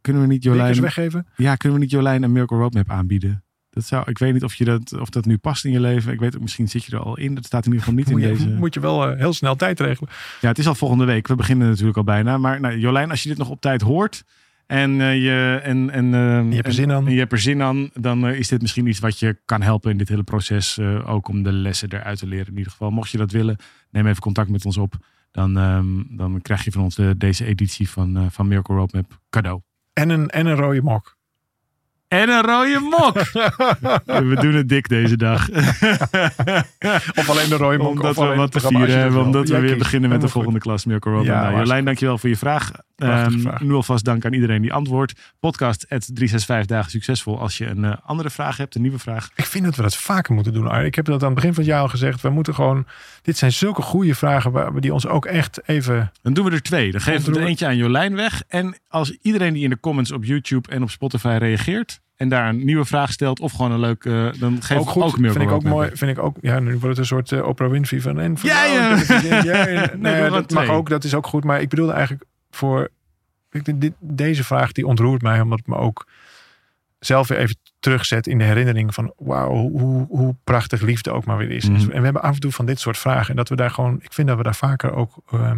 kunnen 0.01 0.21
we 0.21 0.27
niet 0.27 0.43
Jolijn... 0.43 0.81
Weggeven? 0.81 1.27
ja, 1.35 1.55
kunnen 1.55 1.77
we 1.77 1.83
niet 1.83 1.93
Jolijn 1.93 2.23
een 2.23 2.31
Miracle 2.31 2.57
Roadmap 2.57 2.89
aanbieden? 2.89 3.43
Dat 3.69 3.85
zou, 3.85 4.09
ik 4.09 4.17
weet 4.17 4.33
niet 4.33 4.43
of, 4.43 4.55
je 4.55 4.65
dat, 4.65 4.99
of 4.99 5.09
dat 5.09 5.25
nu 5.25 5.37
past 5.37 5.65
in 5.65 5.71
je 5.71 5.79
leven. 5.79 6.13
Ik 6.13 6.19
weet, 6.19 6.39
misschien 6.39 6.67
zit 6.67 6.83
je 6.83 6.95
er 6.95 7.03
al 7.03 7.17
in. 7.17 7.35
Dat 7.35 7.45
staat 7.45 7.65
in 7.65 7.71
ieder 7.71 7.85
geval 7.85 7.99
niet 7.99 8.11
Moet 8.11 8.21
in 8.21 8.29
je, 8.29 8.33
deze. 8.33 8.49
moet 8.49 8.73
je 8.73 8.79
wel 8.79 9.09
eh, 9.09 9.17
heel 9.17 9.33
snel 9.33 9.55
tijd 9.55 9.79
regelen. 9.79 10.09
Ja, 10.41 10.47
het 10.47 10.57
is 10.57 10.67
al 10.67 10.75
volgende 10.75 11.05
week. 11.05 11.27
We 11.27 11.35
beginnen 11.35 11.69
natuurlijk 11.69 11.97
al 11.97 12.03
bijna. 12.03 12.37
Maar 12.37 12.59
nou, 12.59 12.77
Jolijn, 12.77 13.09
als 13.09 13.23
je 13.23 13.29
dit 13.29 13.37
nog 13.37 13.49
op 13.49 13.61
tijd 13.61 13.81
hoort 13.81 14.23
en, 14.67 15.01
eh, 15.01 15.23
je, 15.23 15.59
en, 15.63 15.89
en, 15.89 16.13
eh, 16.13 16.49
Je 16.49 16.55
hebt 16.55 16.67
er 16.67 16.73
zin 16.73 16.91
aan. 16.91 17.05
en 17.07 17.13
je 17.13 17.19
hebt 17.19 17.31
er 17.31 17.39
zin 17.39 17.61
aan, 17.61 17.89
dan 17.93 18.27
eh, 18.27 18.39
is 18.39 18.47
dit 18.47 18.61
misschien 18.61 18.87
iets 18.87 18.99
wat 18.99 19.19
je 19.19 19.37
kan 19.45 19.61
helpen 19.61 19.91
in 19.91 19.97
dit 19.97 20.09
hele 20.09 20.23
proces. 20.23 20.79
ook 21.05 21.27
om 21.27 21.43
de 21.43 21.51
lessen 21.51 21.91
eruit 21.91 22.17
te 22.19 22.27
leren 22.27 22.47
in 22.47 22.57
ieder 22.57 22.71
geval. 22.71 22.89
Mocht 22.89 23.09
je 23.09 23.17
dat 23.17 23.31
willen, 23.31 23.57
neem 23.91 24.07
even 24.07 24.21
contact 24.21 24.49
met 24.49 24.65
ons 24.65 24.77
op. 24.77 24.95
Dan, 25.31 25.57
ehm, 25.57 25.85
dan 26.09 26.41
krijg 26.41 26.63
je 26.63 26.71
van 26.71 26.83
ons 26.83 26.95
de, 26.95 27.17
deze 27.17 27.45
editie 27.45 27.89
van, 27.89 28.31
van 28.31 28.47
Miracle 28.47 28.75
Roadmap 28.75 29.19
cadeau. 29.29 29.61
En 29.93 30.09
een, 30.09 30.29
en 30.29 30.45
een 30.45 30.55
rode 30.55 30.81
mok. 30.81 31.14
En 32.07 32.29
een 32.29 32.41
rode 32.41 32.79
mok. 32.79 33.13
we 34.29 34.37
doen 34.41 34.53
het 34.53 34.69
dik 34.69 34.89
deze 34.89 35.17
dag. 35.17 35.49
Of 37.19 37.29
alleen 37.29 37.49
de 37.49 37.57
rode 37.57 37.77
mok. 37.77 37.89
omdat 37.89 38.15
we 38.15 38.35
wat 38.35 38.51
te 38.51 38.59
vieren 38.59 38.99
hebben. 38.99 39.21
Omdat 39.21 39.49
we 39.49 39.59
weer 39.59 39.77
beginnen 39.77 40.09
met 40.09 40.21
de 40.21 40.27
volgende 40.27 40.59
klas 40.59 40.85
Milko 40.85 41.09
Robin. 41.09 41.25
Ja, 41.25 41.41
nou, 41.41 41.57
Jolijn, 41.57 41.85
dankjewel 41.85 42.17
voor 42.17 42.29
je 42.29 42.37
vraag. 42.37 42.71
Ehm, 42.95 43.39
vraag. 43.39 43.61
nu 43.61 43.73
alvast 43.73 44.05
dank 44.05 44.25
aan 44.25 44.33
iedereen 44.33 44.61
die 44.61 44.73
antwoordt. 44.73 45.33
Podcast 45.39 45.81
at 45.89 46.01
365 46.13 46.65
dagen 46.65 46.91
succesvol. 46.91 47.39
Als 47.39 47.57
je 47.57 47.65
een 47.65 47.85
eh, 47.85 47.93
andere 48.05 48.29
vraag 48.29 48.57
hebt, 48.57 48.75
een 48.75 48.81
nieuwe 48.81 48.99
vraag. 48.99 49.29
Ik 49.35 49.45
vind 49.45 49.65
dat 49.65 49.75
we 49.75 49.81
dat 49.81 49.95
vaker 49.95 50.33
moeten 50.33 50.53
doen. 50.53 50.67
Arjen. 50.67 50.85
Ik 50.85 50.95
heb 50.95 51.05
dat 51.05 51.21
aan 51.21 51.25
het 51.25 51.35
begin 51.35 51.53
van 51.53 51.63
het 51.63 51.71
jaar 51.71 51.81
al 51.81 51.87
gezegd. 51.87 52.21
We 52.21 52.29
moeten 52.29 52.53
gewoon... 52.53 52.85
Dit 53.21 53.37
zijn 53.37 53.51
zulke 53.51 53.81
goede 53.81 54.15
vragen 54.15 54.51
waar 54.51 54.73
we 54.73 54.81
die 54.81 54.93
ons 54.93 55.07
ook 55.07 55.25
echt 55.25 55.67
even... 55.67 56.11
Dan 56.21 56.33
doen 56.33 56.45
we 56.45 56.51
er 56.51 56.61
twee. 56.61 56.91
Dan 56.91 57.01
geven 57.01 57.33
we 57.33 57.39
er 57.39 57.45
eentje 57.45 57.65
aan 57.65 57.77
Jolijn 57.77 58.15
weg. 58.15 58.43
En 58.47 58.77
als 58.87 59.17
iedereen 59.21 59.53
die 59.53 59.63
in 59.63 59.69
de 59.69 59.79
comments 59.79 60.11
op 60.11 60.23
YouTube 60.23 60.69
en 60.69 60.83
op 60.83 60.89
Spotify 60.89 61.37
reageert. 61.39 61.94
En 62.15 62.29
daar 62.29 62.49
een 62.49 62.65
nieuwe 62.65 62.85
vraag 62.85 63.11
stelt 63.11 63.39
of 63.39 63.51
gewoon 63.51 63.71
een 63.71 63.79
leuk... 63.79 64.05
eh, 64.05 64.27
dan 64.39 64.61
geef 64.61 64.77
ook 64.77 64.89
goed. 64.89 65.03
ook 65.03 65.17
Milko 65.17 65.33
vind 65.39 65.49
ik 65.49 65.55
ook 65.55 65.63
mooi. 65.63 65.89
Vind 65.93 66.11
ik 66.17 66.23
ook... 66.23 66.37
Ja, 66.41 66.59
nu 66.59 66.71
wordt 66.71 66.87
het 66.87 66.97
een 66.97 67.05
soort 67.05 67.31
eh, 67.31 67.47
Oprah 67.47 67.69
Winfrey 67.69 68.01
van... 68.01 68.19
En 68.19 68.37
van 68.37 68.49
Ja, 68.49 68.63
nou, 68.67 69.05
ja. 69.25 69.43
ja, 69.53 69.67
ja, 69.67 69.89
Nee, 69.97 70.21
maar 70.21 70.29
dat 70.29 70.51
mag 70.51 70.67
ook. 70.69 70.89
Dat 70.89 71.03
is 71.03 71.13
ook 71.13 71.27
goed. 71.27 71.43
Maar 71.43 71.61
ik 71.61 71.69
bedoelde 71.69 71.91
eigenlijk 71.91 72.25
voor... 72.51 72.89
ik- 73.51 73.81
dit, 73.81 73.93
deze 73.99 74.43
vraag 74.43 74.71
die 74.71 74.87
ontroert 74.87 75.21
mij. 75.21 75.41
Omdat 75.41 75.57
het 75.57 75.67
me 75.67 75.75
ook 75.75 76.07
zelf 76.99 77.27
weer 77.27 77.37
even 77.37 77.55
terugzet 77.79 78.27
in 78.27 78.37
de 78.37 78.43
herinnering 78.43 78.93
van... 78.93 79.13
Wauw, 79.17 79.49
hoe, 79.51 79.79
hoe, 79.81 80.05
hoe 80.09 80.35
prachtig 80.43 80.81
liefde 80.81 81.11
ook 81.11 81.25
maar 81.25 81.37
weer 81.37 81.51
is. 81.51 81.69
Mhm. 81.69 81.91
En 81.91 81.97
we 81.97 82.03
hebben 82.03 82.21
af 82.21 82.33
en 82.33 82.39
toe 82.39 82.51
van 82.51 82.65
dit 82.65 82.79
soort 82.79 82.97
vragen. 82.97 83.29
En 83.29 83.35
dat 83.35 83.49
we 83.49 83.55
daar 83.55 83.71
gewoon... 83.71 83.99
Ik 84.01 84.13
vind 84.13 84.27
dat 84.27 84.37
we 84.37 84.43
daar 84.43 84.55
vaker 84.55 84.93
ook... 84.93 85.15
ehm, 85.31 85.57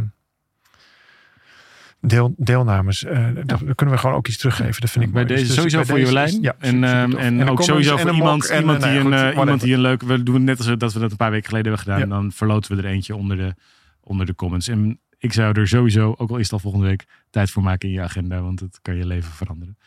Deel, 2.08 2.34
deelnames, 2.38 3.04
eh, 3.04 3.26
dat, 3.36 3.48
dan 3.60 3.76
kunnen 3.76 3.96
we 3.96 4.02
gewoon 4.02 4.16
ook 4.16 4.28
iets 4.28 4.38
teruggeven. 4.38 4.82
Dat 4.82 4.90
vind 4.90 5.06
ik 5.06 5.12
bij 5.12 5.24
mooi. 5.24 5.36
deze 5.36 5.48
Dus- 5.48 5.56
dus 5.56 5.72
sowieso 5.72 5.78
bij 5.78 5.86
voor 6.06 6.14
deze 6.14 6.24
is- 6.26 6.32
Jolijn. 6.32 6.42
ja, 6.42 6.56
en 6.60 6.84
ehm, 6.84 7.18
en 7.18 7.50
ook 7.50 7.62
sowieso 7.64 7.96
en 7.96 8.02
voor 8.02 8.12
iemand, 8.14 8.42
mok 8.42 8.50
en 8.52 8.60
iemand, 8.60 8.82
die 8.82 8.92
nou 8.92 9.06
een, 9.06 9.14
eh, 9.14 9.28
goed, 9.28 9.38
iemand 9.40 9.62
die 9.62 9.74
een 9.74 9.80
leuk... 9.82 10.02
We 10.02 10.24
doen 10.24 10.44
net 10.44 10.58
als 10.58 10.78
dat 10.78 10.94
we 10.94 11.00
dat 11.00 11.12
een 11.12 11.18
paar 11.18 11.32
weken 11.32 11.50
geleden 11.50 11.68
hebben 11.72 11.86
gedaan. 11.94 12.10
Ja. 12.10 12.16
Dan 12.22 12.32
verloten 12.32 12.76
we 12.76 12.82
er 12.84 12.90
eentje 12.90 13.16
onder 13.16 13.38
de, 13.38 13.54
onder 14.02 14.26
de 14.26 14.36
comments. 14.36 14.68
En 14.68 15.00
ik 15.18 15.34
zou 15.34 15.60
er 15.60 15.68
sowieso, 15.68 16.16
ook 16.18 16.30
al 16.30 16.38
is 16.38 16.44
het 16.44 16.54
al 16.54 16.60
volgende 16.60 16.86
week, 16.88 17.06
tijd 17.30 17.52
voor 17.52 17.64
maken 17.64 17.88
in 17.90 17.94
je 17.96 18.02
agenda. 18.02 18.42
Want 18.42 18.60
het 18.60 18.80
kan 18.82 18.96
je 18.96 19.06
leven 19.06 19.32
veranderen. 19.32 19.78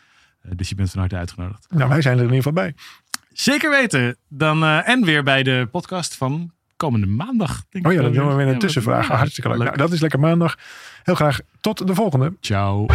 Eh, 0.42 0.50
dus 0.56 0.68
je 0.68 0.74
bent 0.74 0.90
van 0.90 1.00
harte 1.00 1.16
uitgenodigd. 1.16 1.66
Nou, 1.70 1.88
wij 1.88 2.02
zijn 2.02 2.18
er 2.18 2.24
in 2.24 2.34
ieder 2.34 2.42
geval 2.42 2.62
bij. 2.62 2.74
Zeker 3.32 3.70
weten. 3.70 4.16
Dan, 4.28 4.62
eh, 4.62 4.88
en 4.88 5.04
weer 5.04 5.22
bij 5.22 5.42
de 5.42 5.68
podcast 5.70 6.16
van 6.16 6.52
komende 6.80 7.06
maandag. 7.06 7.64
Denk 7.70 7.86
Oh 7.86 7.92
ja, 7.92 8.02
dan 8.02 8.12
doen 8.12 8.28
we 8.28 8.34
weer 8.34 8.46
een 8.48 8.58
tussenvraag. 8.58 9.08
ja, 9.08 9.16
Hartstikke 9.16 9.48
leuk. 9.48 9.58
Nou, 9.58 9.76
dat 9.76 9.92
is 9.92 10.00
lekker 10.00 10.20
maandag. 10.20 10.56
Heel 11.02 11.14
graag 11.14 11.38
tot 11.60 11.86
de 11.86 11.94
volgende. 11.94 12.32
Ciao. 12.40 12.86